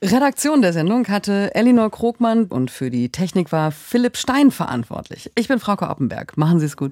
Redaktion 0.03 0.61
der 0.61 0.72
Sendung 0.72 1.07
hatte 1.07 1.55
Elinor 1.55 1.92
Krogmann 1.92 2.46
und 2.46 2.72
für 2.72 2.90
die 2.90 3.11
Technik 3.11 3.53
war 3.53 3.70
Philipp 3.70 4.16
Stein 4.16 4.51
verantwortlich. 4.51 5.31
Ich 5.37 5.46
bin 5.46 5.61
Frau 5.61 5.75
Oppenberg. 5.75 6.37
Machen 6.37 6.59
Sie 6.59 6.66
es 6.66 6.77
gut. 6.77 6.85